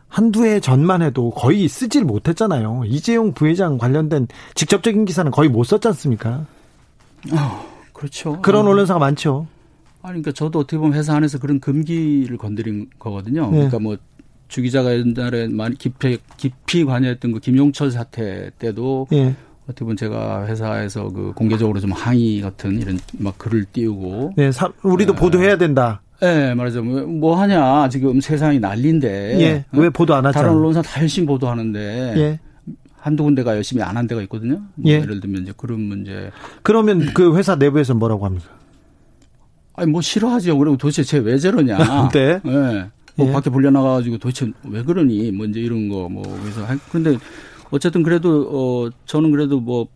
한두 0.09 0.45
해 0.45 0.59
전만 0.59 1.03
해도 1.03 1.31
거의 1.31 1.69
쓰질 1.69 2.05
못했잖아요. 2.05 2.83
이재용 2.87 3.35
부회장 3.35 3.79
관련된 3.79 4.27
직접적인 4.57 5.05
기사는 5.05 5.31
거의 5.31 5.49
못 5.49 5.63
썼지 5.63 5.87
않습니까? 5.87 6.45
어, 7.31 7.67
그렇죠. 7.93 8.41
그런 8.43 8.67
어. 8.67 8.71
언론사가 8.71 8.99
많죠. 8.99 9.47
아니, 10.03 10.15
그러니까 10.23 10.33
저도 10.33 10.61
어떻게 10.61 10.77
보면 10.77 10.95
회사 10.95 11.15
안에서 11.15 11.39
그런 11.39 11.61
금기를 11.61 12.37
건드린 12.37 12.89
거거든요. 12.99 13.45
네. 13.45 13.69
그러니까 13.69 13.79
뭐 13.79 13.97
주 14.49 14.63
기자가 14.63 14.93
옛날에 14.95 15.47
많이 15.47 15.77
깊이, 15.77 16.19
깊이 16.37 16.85
관여했던 16.85 17.33
그 17.33 17.39
김용철 17.39 17.91
사태 17.91 18.51
때도 18.59 19.07
네. 19.11 19.37
어떻게 19.69 19.85
보면 19.85 19.97
제가 19.97 20.47
회사에서 20.47 21.09
그 21.11 21.33
공개적으로 21.35 21.79
좀 21.79 21.93
항의 21.93 22.41
같은 22.41 22.81
이런 22.81 22.99
막 23.19 23.37
글을 23.37 23.67
띄우고. 23.73 24.33
네, 24.37 24.51
사, 24.51 24.71
우리도 24.83 25.13
네. 25.15 25.19
보도해야 25.21 25.59
된다. 25.59 26.01
네, 26.21 26.55
말하자면 26.55 27.21
뭐 27.21 27.39
하냐 27.41 27.89
지금 27.91 28.21
세상이 28.21 28.59
난리인데. 28.61 29.41
예. 29.41 29.65
왜 29.73 29.91
보도 29.91 30.15
안 30.15 30.25
하죠? 30.27 30.39
다른 30.39 30.51
언론사 30.53 30.81
다 30.83 31.01
열심히 31.03 31.27
보도하는데. 31.27 32.15
예. 32.17 32.41
한두 33.01 33.23
군데가 33.25 33.55
열심히 33.55 33.83
안 33.83 33.97
한 33.97 34.07
데가 34.07 34.23
있거든요. 34.23 34.61
뭐 34.75 34.91
예. 34.91 35.01
예를 35.01 35.21
들면 35.21 35.43
이제 35.43 35.53
그런 35.57 35.81
문제. 35.81 36.31
그러면 36.63 37.13
그 37.15 37.37
회사 37.37 37.55
내부에서 37.55 37.95
뭐라고 37.95 38.25
합니까? 38.25 38.47
아니 39.75 39.91
뭐 39.91 40.01
싫어하죠. 40.01 40.59
그리고 40.59 40.77
도대체 40.79 41.03
쟤 41.05 41.19
왜 41.19 41.39
저러냐. 41.39 41.79
네. 42.13 42.41
네. 42.43 42.87
뭐 43.17 43.29
예. 43.29 43.33
밖에 43.33 43.51
불려나가가지고 43.51 44.19
도대체 44.19 44.51
왜 44.65 44.83
그러니? 44.83 45.31
뭐 45.33 45.45
이제 45.47 45.61
이런 45.61 45.89
거 45.91 46.09
뭐 46.09 46.23
그래서 46.43 46.67
그런데 46.91 47.19
어쨌든 47.71 48.03
그래도 48.03 48.49
어 48.51 48.91
저는 49.07 49.31
그래도 49.31 49.61
뭐 49.61 49.89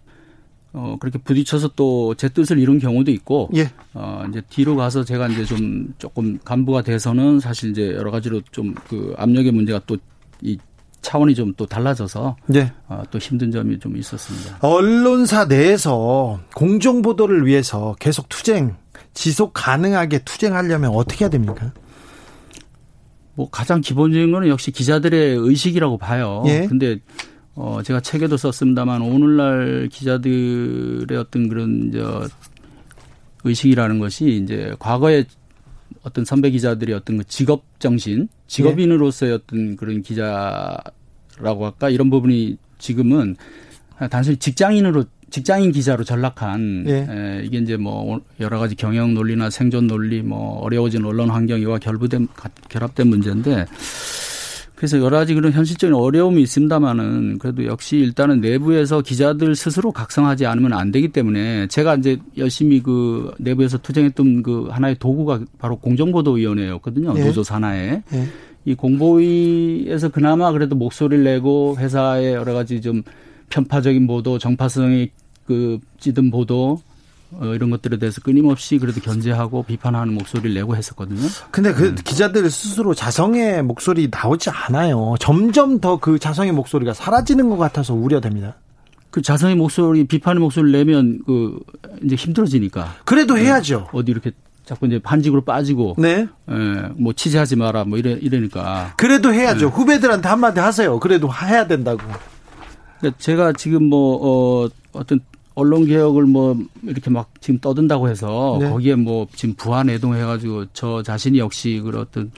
어, 0.74 0.96
그렇게 0.98 1.18
부딪혀서 1.18 1.68
또 1.76 2.14
제 2.16 2.30
뜻을 2.30 2.58
이룬 2.58 2.78
경우도 2.78 3.10
있고, 3.10 3.50
예. 3.54 3.70
어, 3.92 4.24
이제 4.30 4.40
뒤로 4.48 4.74
가서 4.74 5.04
제가 5.04 5.28
이제 5.28 5.44
좀 5.44 5.92
조금 5.98 6.38
간부가 6.44 6.80
돼서는 6.82 7.40
사실 7.40 7.70
이제 7.70 7.92
여러 7.92 8.10
가지로 8.10 8.40
좀 8.52 8.74
그 8.88 9.12
압력의 9.18 9.52
문제가 9.52 9.80
또 9.86 9.96
이 10.40 10.56
차원이 11.02 11.34
좀 11.34 11.52
또 11.56 11.66
달라져서 11.66 12.36
예. 12.54 12.72
어, 12.88 13.02
또 13.10 13.18
힘든 13.18 13.50
점이 13.50 13.78
좀 13.80 13.96
있었습니다. 13.98 14.58
언론사 14.62 15.44
내에서 15.44 16.40
공정 16.54 17.02
보도를 17.02 17.44
위해서 17.46 17.94
계속 18.00 18.28
투쟁, 18.30 18.74
지속 19.12 19.50
가능하게 19.52 20.20
투쟁하려면 20.24 20.92
어떻게 20.94 21.24
해야 21.26 21.28
됩니까? 21.30 21.72
뭐 23.34 23.50
가장 23.50 23.80
기본적인 23.80 24.30
거는 24.30 24.48
역시 24.48 24.70
기자들의 24.70 25.36
의식이라고 25.36 25.98
봐요. 25.98 26.44
예. 26.46 26.66
근데 26.66 26.98
어, 27.54 27.80
제가 27.82 28.00
책에도 28.00 28.36
썼습니다만 28.36 29.02
오늘날 29.02 29.88
기자들의 29.90 31.16
어떤 31.18 31.48
그런 31.48 31.92
저 31.92 32.26
의식이라는 33.44 33.98
것이 33.98 34.40
이제 34.42 34.74
과거에 34.78 35.24
어떤 36.02 36.24
선배 36.24 36.50
기자들이 36.50 36.92
어떤 36.94 37.18
그 37.18 37.24
직업 37.24 37.64
정신, 37.78 38.28
직업인으로서의 38.46 39.34
어떤 39.34 39.76
그런 39.76 40.02
기자라고 40.02 40.84
할까 41.40 41.90
이런 41.90 42.10
부분이 42.10 42.56
지금은 42.78 43.36
단순히 44.10 44.36
직장인으로 44.36 45.04
직장인 45.30 45.72
기자로 45.72 46.04
전락한 46.04 46.84
예. 46.88 47.06
에, 47.08 47.42
이게 47.44 47.58
이제 47.58 47.76
뭐 47.76 48.20
여러 48.38 48.58
가지 48.58 48.74
경영 48.74 49.14
논리나 49.14 49.48
생존 49.48 49.86
논리 49.86 50.20
뭐 50.20 50.58
어려워진 50.60 51.04
언론 51.04 51.30
환경과 51.30 51.78
결부된 51.78 52.28
결합된 52.68 53.08
문제인데 53.08 53.64
그래서 54.82 54.98
여러 54.98 55.18
가지 55.18 55.32
그런 55.32 55.52
현실적인 55.52 55.94
어려움이 55.94 56.42
있습니다만은 56.42 57.38
그래도 57.38 57.64
역시 57.66 57.98
일단은 57.98 58.40
내부에서 58.40 59.00
기자들 59.00 59.54
스스로 59.54 59.92
각성하지 59.92 60.44
않으면 60.44 60.72
안 60.72 60.90
되기 60.90 61.06
때문에 61.06 61.68
제가 61.68 61.94
이제 61.94 62.18
열심히 62.36 62.82
그 62.82 63.32
내부에서 63.38 63.78
투쟁했던 63.78 64.42
그 64.42 64.66
하나의 64.72 64.96
도구가 64.98 65.42
바로 65.60 65.76
공정보도위원회였거든요. 65.76 67.12
네. 67.12 67.24
노조 67.24 67.44
산하에. 67.44 68.02
네. 68.10 68.26
이 68.64 68.74
공보위에서 68.74 70.08
그나마 70.08 70.50
그래도 70.50 70.74
목소리를 70.74 71.22
내고 71.22 71.76
회사의 71.78 72.34
여러 72.34 72.52
가지 72.52 72.80
좀 72.80 73.04
편파적인 73.50 74.08
보도, 74.08 74.36
정파성이 74.38 75.10
그 75.46 75.78
찌든 76.00 76.32
보도 76.32 76.72
어, 76.72 76.91
이런 77.40 77.70
것들에 77.70 77.98
대해서 77.98 78.20
끊임없이 78.20 78.78
그래도 78.78 79.00
견제하고 79.00 79.62
비판하는 79.62 80.14
목소리를 80.14 80.52
내고 80.54 80.76
했었거든요. 80.76 81.20
근데 81.50 81.72
그 81.72 81.94
네. 81.94 82.02
기자들 82.04 82.48
스스로 82.50 82.94
자성의 82.94 83.62
목소리 83.62 84.08
나오지 84.10 84.50
않아요. 84.50 85.14
점점 85.18 85.80
더 85.80 85.96
그 86.02 86.18
자성의 86.18 86.52
목소리가 86.52 86.92
사라지는 86.94 87.48
것 87.48 87.56
같아서 87.56 87.94
우려됩니다. 87.94 88.56
그 89.10 89.22
자성의 89.22 89.56
목소리, 89.56 90.04
비판의 90.04 90.40
목소리를 90.40 90.72
내면 90.72 91.20
그 91.26 91.58
이제 92.02 92.16
힘들어지니까. 92.16 92.96
그래도 93.04 93.34
네. 93.34 93.42
해야죠. 93.44 93.88
어디 93.92 94.10
이렇게 94.10 94.32
자꾸 94.64 94.86
이제 94.86 94.98
반직으로 94.98 95.42
빠지고. 95.44 95.94
네. 95.98 96.26
예, 96.50 96.54
뭐 96.96 97.12
취재하지 97.12 97.56
마라 97.56 97.84
뭐 97.84 97.98
이래 97.98 98.12
이러니까. 98.12 98.94
그래도 98.96 99.32
해야죠. 99.32 99.66
네. 99.66 99.72
후배들한테 99.72 100.28
한마디 100.28 100.60
하세요. 100.60 100.98
그래도 100.98 101.30
해야 101.32 101.66
된다고. 101.66 102.00
그러니까 103.00 103.18
제가 103.20 103.52
지금 103.52 103.84
뭐 103.84 104.64
어, 104.64 104.68
어떤 104.92 105.20
언론 105.54 105.86
개혁을 105.86 106.24
뭐 106.24 106.56
이렇게 106.82 107.10
막 107.10 107.30
지금 107.40 107.60
떠든다고 107.60 108.08
해서 108.08 108.58
네. 108.60 108.68
거기에 108.70 108.94
뭐 108.94 109.26
지금 109.34 109.54
부안 109.54 109.90
애동해가지고 109.90 110.66
저 110.72 111.02
자신이 111.02 111.38
역시 111.38 111.80
그런 111.82 112.02
어떤 112.02 112.30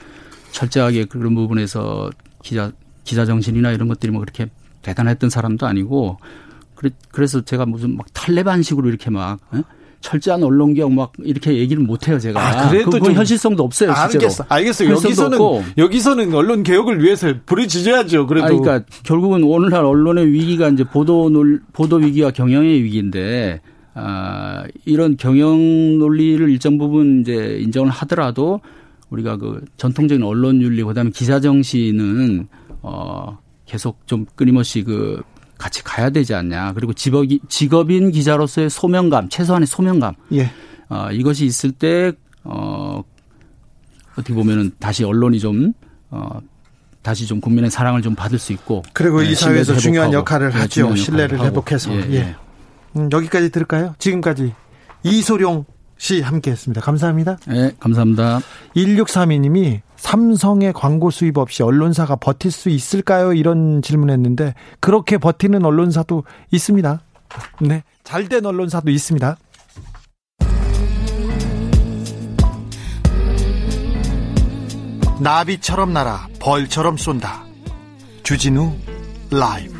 철저하게 0.53 1.05
그런 1.05 1.35
부분에서 1.35 2.11
기자 2.43 2.73
기자 3.05 3.25
정신이나 3.25 3.73
이런 3.73 3.89
것들이 3.89 4.11
뭐 4.11 4.21
그렇게 4.21 4.49
대단했던 4.83 5.31
사람도 5.31 5.67
아니고 5.67 6.19
그래서 7.11 7.45
제가 7.45 7.67
무슨 7.67 7.97
막 7.97 8.07
탈레반식으로 8.13 8.89
이렇게 8.89 9.11
막 9.11 9.41
에? 9.55 9.63
철저한 10.05 10.43
언론개혁 10.43 10.93
막 10.93 11.13
이렇게 11.23 11.57
얘기를 11.57 11.83
못 11.83 12.07
해요 12.07 12.19
제가. 12.19 12.39
아, 12.39 12.69
그래도 12.69 12.91
그건 12.91 13.15
현실성도 13.15 13.63
없어요 13.65 13.91
아, 13.91 14.07
실제로. 14.07 14.25
알겠어. 14.25 14.45
알겠어요. 14.49 14.91
여기서는 14.91 15.41
없고. 15.41 15.65
여기서는 15.79 16.35
언론 16.35 16.63
개혁을 16.63 17.03
위해서 17.03 17.33
부르짖어야죠. 17.47 18.27
그래도. 18.27 18.45
아, 18.45 18.49
그러니까 18.51 18.85
결국은 19.03 19.43
오늘날 19.43 19.87
언론의 19.87 20.31
위기가 20.31 20.69
이제 20.69 20.85
보도 20.85 21.31
논 21.31 21.63
보도 21.73 21.97
위기와 21.97 22.31
경영의 22.31 22.83
위기인데 22.83 23.63
아, 23.95 24.65
이런 24.85 25.17
경영 25.17 25.57
논리를 25.99 26.51
일정 26.51 26.77
부분 26.77 27.23
이제 27.23 27.57
인정을 27.63 27.91
하더라도 27.91 28.61
우리가 29.09 29.39
그 29.39 29.65
전통적인 29.79 30.23
언론 30.23 30.61
윤리 30.61 30.83
그다음에 30.83 31.11
기자 31.15 31.41
정신은 31.41 32.47
어 32.83 33.39
계속 33.65 34.07
좀 34.07 34.27
끊임없이 34.37 34.83
그 34.83 35.23
같이 35.65 35.83
가야 35.83 36.11
되지 36.11 36.35
않냐. 36.35 36.75
그리고 36.75 36.93
직업, 36.93 37.25
직업인 37.49 38.11
기자로서의 38.11 38.69
소명감, 38.69 39.31
최소한의 39.31 39.67
소명감. 39.67 40.13
예. 40.35 40.51
어, 40.91 41.09
이것이 41.11 41.47
있을 41.47 41.73
때, 41.73 42.13
어, 42.43 43.03
어떻게 44.13 44.35
보면은 44.35 44.73
다시 44.79 45.05
언론이 45.05 45.41
좀, 45.41 45.73
어, 46.11 46.39
다시 47.01 47.27
좀 47.27 47.41
국민의 47.41 47.71
사랑을 47.71 48.03
좀 48.03 48.15
받을 48.15 48.39
수 48.39 48.53
있고. 48.53 48.83
그리고 48.93 49.23
네, 49.23 49.31
이 49.31 49.35
사회에서 49.35 49.79
중요한 49.79 50.13
역할을 50.13 50.51
네, 50.51 50.59
하죠. 50.59 50.95
신뢰를 50.97 51.41
회복해서. 51.41 51.95
예. 51.95 52.11
예. 52.11 52.15
예. 52.15 52.37
음, 52.97 53.09
여기까지 53.11 53.51
들을까요? 53.51 53.95
지금까지 53.99 54.53
이소룡 55.03 55.65
씨 55.97 56.21
함께 56.21 56.51
했습니다. 56.51 56.83
감사합니다. 56.83 57.39
네, 57.49 57.73
감사합니다. 57.81 58.41
1632님이 58.77 59.81
삼성의 60.05 60.75
광고 60.75 61.11
수입 61.11 61.39
없이 61.39 61.63
언론사가 61.63 62.17
버틸 62.17 62.51
수 62.51 62.69
있을까요? 62.69 63.33
이런 63.33 63.81
질문했는데 63.81 64.53
그렇게 64.79 65.17
버티는 65.17 65.65
언론사도 65.65 66.25
있습니다. 66.51 67.01
네, 67.63 67.83
잘 68.05 68.29
된 68.29 68.45
언론사도 68.45 68.91
있습니다. 68.91 69.37
나비처럼 75.21 75.95
날아 75.95 76.29
벌처럼 76.39 76.99
쏜다. 76.99 77.45
주진우 78.25 78.75
라이브. 79.31 79.74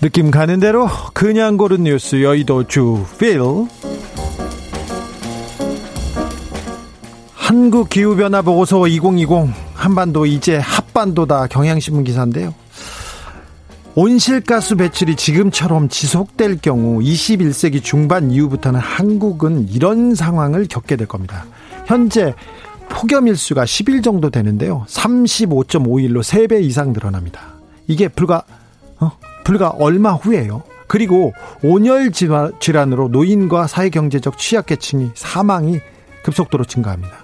느낌 0.00 0.30
가는 0.30 0.60
대로 0.60 0.88
그냥 1.14 1.56
고른 1.56 1.84
뉴스 1.84 2.22
여의도 2.22 2.64
주필 2.64 3.40
한국 7.32 7.88
기후변화 7.88 8.42
보고서 8.42 8.86
2020 8.86 9.28
한반도 9.74 10.26
이제 10.26 10.58
합반도다 10.58 11.46
경향신문 11.46 12.04
기사인데요. 12.04 12.54
온실가스 13.94 14.74
배출이 14.76 15.16
지금처럼 15.16 15.88
지속될 15.88 16.58
경우 16.60 17.00
21세기 17.00 17.82
중반 17.82 18.30
이후부터는 18.30 18.78
한국은 18.78 19.68
이런 19.70 20.14
상황을 20.14 20.66
겪게 20.68 20.96
될 20.96 21.06
겁니다. 21.06 21.46
현재 21.86 22.34
폭염일수가 22.90 23.64
10일 23.64 24.04
정도 24.04 24.28
되는데요. 24.28 24.84
35.5일로 24.88 26.20
3배 26.20 26.62
이상 26.62 26.92
늘어납니다. 26.92 27.40
이게 27.86 28.08
불과 28.08 28.42
어? 29.00 29.12
불과 29.46 29.68
얼마 29.68 30.12
후에요. 30.12 30.64
그리고 30.88 31.32
온열 31.62 32.10
질환으로 32.10 33.06
노인과 33.08 33.68
사회경제적 33.68 34.38
취약계층이 34.38 35.12
사망이 35.14 35.78
급속도로 36.24 36.64
증가합니다. 36.64 37.14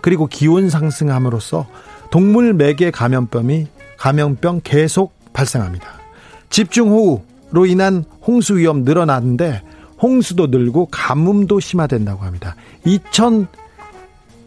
그리고 0.00 0.28
기온 0.28 0.70
상승함으로써 0.70 1.66
동물 2.12 2.54
매개 2.54 2.92
감염병이 2.92 3.66
감염병 3.96 4.60
계속 4.62 5.14
발생합니다. 5.32 5.88
집중호우, 6.48 7.22
로 7.50 7.66
인한 7.66 8.04
홍수 8.24 8.56
위험 8.56 8.84
늘어나는데 8.84 9.62
홍수도 10.00 10.46
늘고 10.46 10.86
가뭄도 10.92 11.58
심화된다고 11.58 12.22
합니다. 12.22 12.54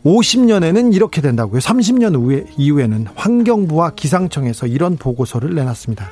2050년에는 0.05 0.95
이렇게 0.95 1.19
된다고요. 1.19 1.59
30년 1.59 2.47
이후에는 2.57 3.07
환경부와 3.15 3.95
기상청에서 3.95 4.67
이런 4.67 4.95
보고서를 4.95 5.55
내놨습니다. 5.55 6.07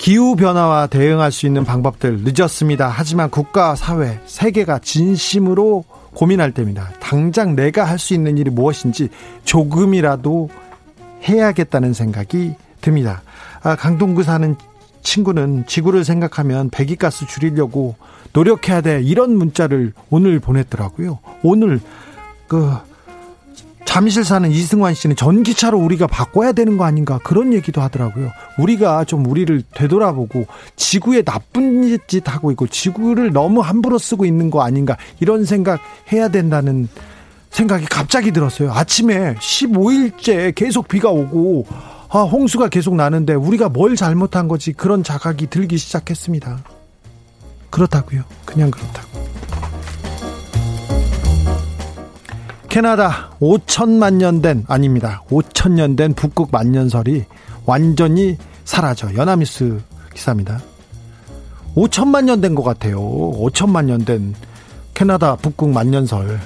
기후 0.00 0.34
변화와 0.34 0.86
대응할 0.86 1.30
수 1.30 1.44
있는 1.46 1.66
방법들 1.66 2.20
늦었습니다. 2.24 2.88
하지만 2.88 3.28
국가, 3.28 3.74
사회, 3.74 4.18
세계가 4.24 4.78
진심으로 4.78 5.84
고민할 6.14 6.52
때입니다. 6.52 6.88
당장 7.00 7.54
내가 7.54 7.84
할 7.84 7.98
수 7.98 8.14
있는 8.14 8.38
일이 8.38 8.48
무엇인지 8.48 9.10
조금이라도 9.44 10.48
해야겠다는 11.24 11.92
생각이 11.92 12.54
듭니다. 12.80 13.20
아, 13.62 13.76
강동구 13.76 14.22
사는 14.22 14.56
친구는 15.02 15.66
지구를 15.66 16.02
생각하면 16.02 16.70
배기가스 16.70 17.26
줄이려고 17.26 17.94
노력해야 18.32 18.80
돼 18.80 19.02
이런 19.02 19.36
문자를 19.36 19.92
오늘 20.08 20.40
보냈더라고요. 20.40 21.18
오늘 21.42 21.78
그 22.48 22.74
잠실 23.90 24.22
사는 24.22 24.48
이승환 24.48 24.94
씨는 24.94 25.16
전기차로 25.16 25.76
우리가 25.76 26.06
바꿔야 26.06 26.52
되는 26.52 26.78
거 26.78 26.84
아닌가 26.84 27.18
그런 27.24 27.52
얘기도 27.52 27.80
하더라고요. 27.80 28.30
우리가 28.56 29.02
좀 29.02 29.26
우리를 29.26 29.64
되돌아보고 29.74 30.46
지구에 30.76 31.22
나쁜 31.22 31.98
짓 32.06 32.32
하고 32.32 32.52
있고 32.52 32.68
지구를 32.68 33.32
너무 33.32 33.62
함부로 33.62 33.98
쓰고 33.98 34.24
있는 34.24 34.48
거 34.48 34.62
아닌가 34.62 34.96
이런 35.18 35.44
생각 35.44 35.80
해야 36.12 36.28
된다는 36.28 36.86
생각이 37.50 37.86
갑자기 37.86 38.30
들었어요. 38.30 38.70
아침에 38.70 39.34
15일째 39.34 40.54
계속 40.54 40.86
비가 40.86 41.10
오고 41.10 41.66
아, 42.10 42.20
홍수가 42.20 42.68
계속 42.68 42.94
나는데 42.94 43.34
우리가 43.34 43.70
뭘 43.70 43.96
잘못한 43.96 44.46
거지 44.46 44.72
그런 44.72 45.02
자각이 45.02 45.48
들기 45.48 45.78
시작했습니다. 45.78 46.62
그렇다고요. 47.70 48.22
그냥 48.44 48.70
그렇다고. 48.70 49.08
캐나다 52.70 53.30
5천만 53.40 54.14
년 54.14 54.40
된 54.42 54.64
아닙니다. 54.68 55.22
5천 55.28 55.72
년 55.72 55.96
된 55.96 56.14
북극 56.14 56.50
만년설이 56.52 57.24
완전히 57.66 58.36
사라져. 58.64 59.12
연합뉴스 59.14 59.80
기사입니다. 60.14 60.60
5천만 61.74 62.24
년 62.24 62.40
된 62.40 62.54
것 62.54 62.62
같아요. 62.62 62.98
5천만 63.00 63.86
년 63.86 64.04
된 64.04 64.34
캐나다 64.94 65.34
북극 65.36 65.70
만년설. 65.70 66.38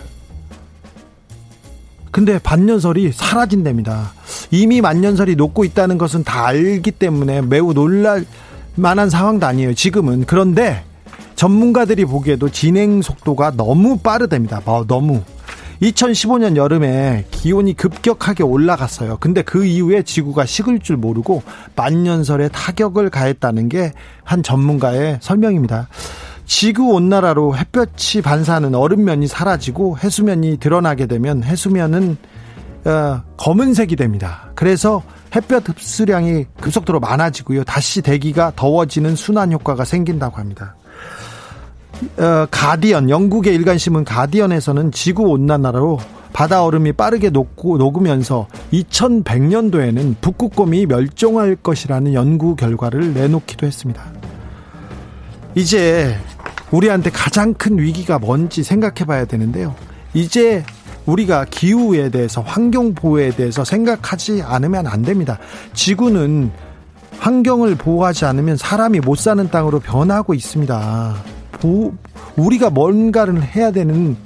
근데 2.11 2.39
반년설이 2.39 3.13
사라진답니다. 3.13 4.13
이미 4.51 4.81
만년설이 4.81 5.37
녹고 5.37 5.65
있다는 5.65 5.99
것은 5.99 6.25
다 6.25 6.47
알기 6.47 6.93
때문에 6.93 7.43
매우 7.43 7.75
놀랄 7.75 8.25
만한 8.77 9.11
상황도 9.11 9.45
아니에요. 9.45 9.75
지금은. 9.75 10.25
그런데 10.25 10.85
전문가들이 11.35 12.07
보기에도 12.07 12.49
진행 12.49 13.03
속도가 13.03 13.53
너무 13.57 13.99
빠르답니다. 13.99 14.63
어, 14.65 14.85
너무. 14.87 15.23
2015년 15.83 16.57
여름에 16.57 17.27
기온이 17.31 17.75
급격하게 17.75 18.43
올라갔어요. 18.43 19.19
근데 19.21 19.43
그 19.43 19.65
이후에 19.65 20.03
지구가 20.03 20.47
식을 20.47 20.79
줄 20.81 20.97
모르고 20.97 21.43
만년설에 21.77 22.49
타격을 22.49 23.11
가했다는 23.11 23.69
게 23.69 23.93
한 24.25 24.43
전문가의 24.43 25.19
설명입니다. 25.21 25.89
지구 26.47 26.93
온난화로 26.95 27.57
햇볕이 27.57 28.21
반사하는 28.21 28.75
얼음면이 28.75 29.27
사라지고 29.27 29.99
해수면이 29.99 30.59
드러나게 30.59 31.07
되면 31.07 31.43
해수면은 31.43 32.17
어, 32.85 33.23
검은색이 33.39 33.97
됩니다. 33.97 34.51
그래서 34.55 35.03
햇볕 35.35 35.67
흡수량이 35.69 36.45
급속도로 36.61 37.01
많아지고요. 37.01 37.65
다시 37.65 38.03
대기가 38.03 38.53
더워지는 38.57 39.17
순환 39.17 39.53
효과가 39.53 39.85
생긴다고 39.85 40.37
합니다. 40.37 40.75
어, 42.19 42.47
가디언 42.51 43.11
영국의 43.11 43.55
일간 43.55 43.79
신문 43.79 44.05
가디언에서는 44.05 44.93
지구 44.93 45.25
온난화로 45.25 45.99
바다 46.33 46.65
얼음이 46.65 46.93
빠르게 46.93 47.31
녹고 47.31 47.79
녹으면서 47.79 48.49
2100년도에는 48.73 50.17
북극곰이 50.21 50.87
멸종할 50.87 51.55
것이라는 51.57 52.13
연구 52.13 52.57
결과를 52.57 53.15
내놓기도 53.15 53.67
했습니다. 53.67 54.03
이제 55.55 56.17
우리한테 56.73 57.11
가장 57.11 57.55
큰 57.55 57.79
위기가 57.79 58.19
뭔지 58.19 58.65
생각해 58.65 59.05
봐야 59.07 59.25
되는데요. 59.25 59.77
이제 60.13 60.65
우리가 61.07 61.45
기후에 61.45 62.09
대해서 62.09 62.41
환경 62.41 62.95
보호에 62.95 63.31
대해서 63.31 63.65
생각하지 63.65 64.43
않으면 64.43 64.89
안 64.89 65.03
됩니다. 65.03 65.39
지구는 65.73 66.51
환경을 67.19 67.77
보호하지 67.77 68.25
않으면 68.25 68.57
사람이 68.57 69.01
못 69.01 69.19
사는 69.19 69.49
땅으로 69.49 69.79
변하고 69.79 70.35
있습니다. 70.35 71.34
보, 71.61 71.95
우리가 72.37 72.71
뭔가를 72.71 73.43
해야 73.43 73.71
되는 73.71 74.17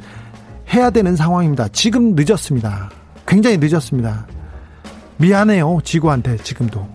해야 0.73 0.91
되는 0.91 1.17
상황입니다. 1.17 1.69
지금 1.69 2.15
늦었습니다. 2.15 2.91
굉장히 3.27 3.57
늦었습니다. 3.59 4.27
미안해요. 5.17 5.79
지구한테 5.83 6.37
지금도. 6.39 6.87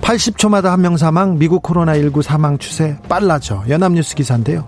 80초마다 0.00 0.64
한 0.66 0.80
명 0.82 0.96
사망, 0.96 1.36
미국 1.38 1.62
코로나19 1.62 2.22
사망 2.22 2.58
추세 2.58 2.96
빨라져. 3.08 3.64
연합뉴스 3.68 4.14
기사인데요. 4.14 4.64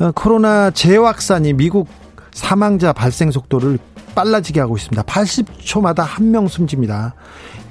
어, 0.00 0.10
코로나 0.12 0.70
재확산이 0.70 1.52
미국 1.52 1.88
사망자 2.32 2.92
발생 2.92 3.30
속도를 3.30 3.78
빨라지게 4.14 4.58
하고 4.60 4.76
있습니다. 4.76 5.02
80초마다 5.04 5.98
한 6.02 6.30
명 6.32 6.48
숨집니다. 6.48 7.14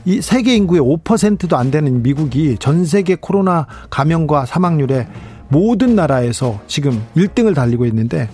이 0.10 0.22
세계 0.22 0.55
인구의 0.55 0.82
5%도 0.82 1.55
안 1.55 1.70
되는 1.70 2.01
미국이 2.01 2.57
전 2.60 2.84
세계 2.84 3.16
코로나 3.16 3.68
감염과 3.91 4.47
사망률에 4.47 5.07
모든 5.49 5.95
나라에서 5.95 6.60
지금 6.66 7.03
1등을 7.16 7.53
달리고 7.53 7.86
있는데 7.86 8.28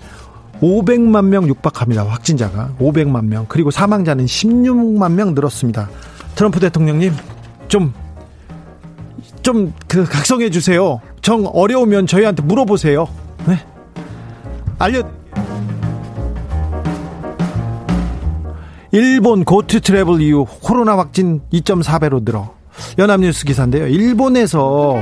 500만 0.61 1.25
명 1.25 1.47
육박합니다. 1.49 2.05
확진자가 2.07 2.71
500만 2.79 3.25
명. 3.25 3.45
그리고 3.49 3.71
사망자는 3.71 4.25
16만 4.25 5.11
명 5.11 5.35
늘었습니다. 5.35 5.89
트럼프 6.35 6.61
대통령님 6.61 7.13
좀 7.67 8.05
좀 9.45 9.73
그 9.87 10.05
각성해 10.05 10.49
주세요. 10.49 10.99
정 11.21 11.45
어려우면 11.45 12.07
저희한테 12.07 12.41
물어보세요. 12.41 13.07
네. 13.47 13.59
알려 14.79 15.03
일본 18.91 19.43
고트 19.43 19.81
트래블 19.81 20.21
이후 20.21 20.45
코로나 20.61 20.97
확진 20.97 21.41
2.4배로 21.51 22.23
늘어. 22.23 22.53
연합뉴스 22.97 23.45
기사인데요. 23.45 23.87
일본에서 23.87 24.97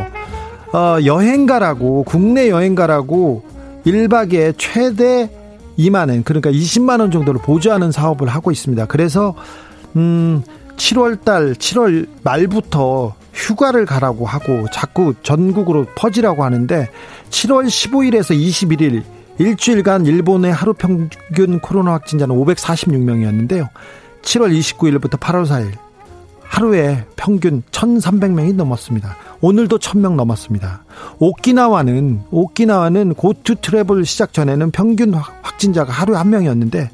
어, 0.74 0.98
여행가라고 1.06 2.04
국내 2.04 2.50
여행가라고 2.50 3.44
1박에 3.86 4.56
최대 4.58 5.30
2만 5.78 6.10
원 6.10 6.24
그러니까 6.24 6.52
20만 6.52 7.00
원 7.00 7.12
정도를 7.12 7.42
보조하는 7.42 7.92
사업을 7.92 8.28
하고 8.28 8.52
있습니다. 8.52 8.86
그래서 8.88 9.36
음 9.96 10.44
7월 10.78 11.24
달 11.24 11.54
7월 11.54 12.08
말부터 12.24 13.14
휴가를 13.34 13.86
가라고 13.86 14.26
하고 14.26 14.66
자꾸 14.72 15.14
전국으로 15.24 15.86
퍼지라고 15.96 16.44
하는데 16.44 16.90
7월 17.30 17.66
15일에서 17.66 18.38
21일 18.38 19.04
일주일간 19.40 20.06
일본의 20.06 20.54
하루 20.54 20.74
평균 20.74 21.60
코로나 21.60 21.94
확진자는 21.94 22.36
546명이었는데요. 22.36 23.70
7월 24.22 24.58
29일부터 24.58 25.20
8월 25.20 25.46
4일 25.46 25.72
하루에 26.44 27.04
평균 27.16 27.64
1,300명이 27.72 28.54
넘었습니다. 28.54 29.18
오늘도 29.42 29.80
1,000명 29.80 30.14
넘었습니다. 30.14 30.84
오키나와는 31.18 32.22
오키나와는 32.30 33.16
고투 33.16 33.56
트래블 33.56 34.06
시작 34.06 34.34
전에는 34.34 34.70
평균 34.72 35.16
확진자가 35.16 35.92
하루에 35.92 36.16
한 36.16 36.30
명이었는데 36.30 36.92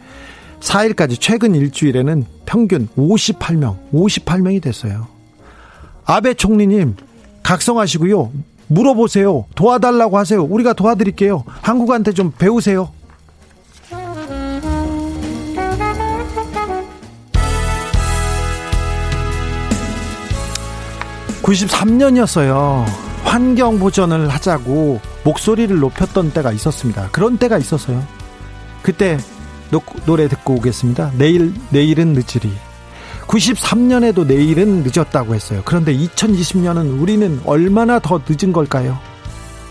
4일까지 0.61 1.17
최근 1.19 1.55
일주일에는 1.55 2.25
평균 2.45 2.87
58명, 2.97 3.77
58명이 3.91 4.61
됐어요. 4.61 5.07
아베 6.05 6.33
총리님 6.33 6.95
각성하시고요. 7.43 8.31
물어보세요. 8.69 9.45
도와달라고 9.55 10.17
하세요. 10.17 10.41
우리가 10.41 10.73
도와드릴게요. 10.73 11.43
한국한테 11.61 12.13
좀 12.13 12.31
배우세요. 12.31 12.91
(93년이었어요) 21.43 22.85
환경 23.23 23.79
보전을 23.79 24.29
하자고 24.29 24.99
목소리를 25.23 25.79
높였던 25.79 26.31
때가 26.31 26.51
있었습니다 26.51 27.09
그런 27.11 27.37
때가 27.37 27.57
있었어요 27.57 28.03
그때 28.83 29.17
노래 30.05 30.27
듣고 30.27 30.55
오겠습니다 30.55 31.11
내일 31.17 31.53
내일은 31.71 32.13
늦으리 32.13 32.51
93년에도 33.29 34.25
내일은 34.25 34.83
늦었다고 34.83 35.35
했어요. 35.35 35.61
그런데 35.63 35.95
2020년은 35.95 36.99
우리는 36.99 37.39
얼마나 37.45 37.99
더 37.99 38.19
늦은 38.27 38.51
걸까요? 38.51 38.97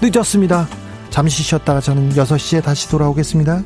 늦었습니다. 0.01 0.69
잠시 1.11 1.43
쉬었다가 1.43 1.81
저는 1.81 2.11
6시에 2.11 2.63
다시 2.63 2.89
돌아오겠습니다. 2.89 3.63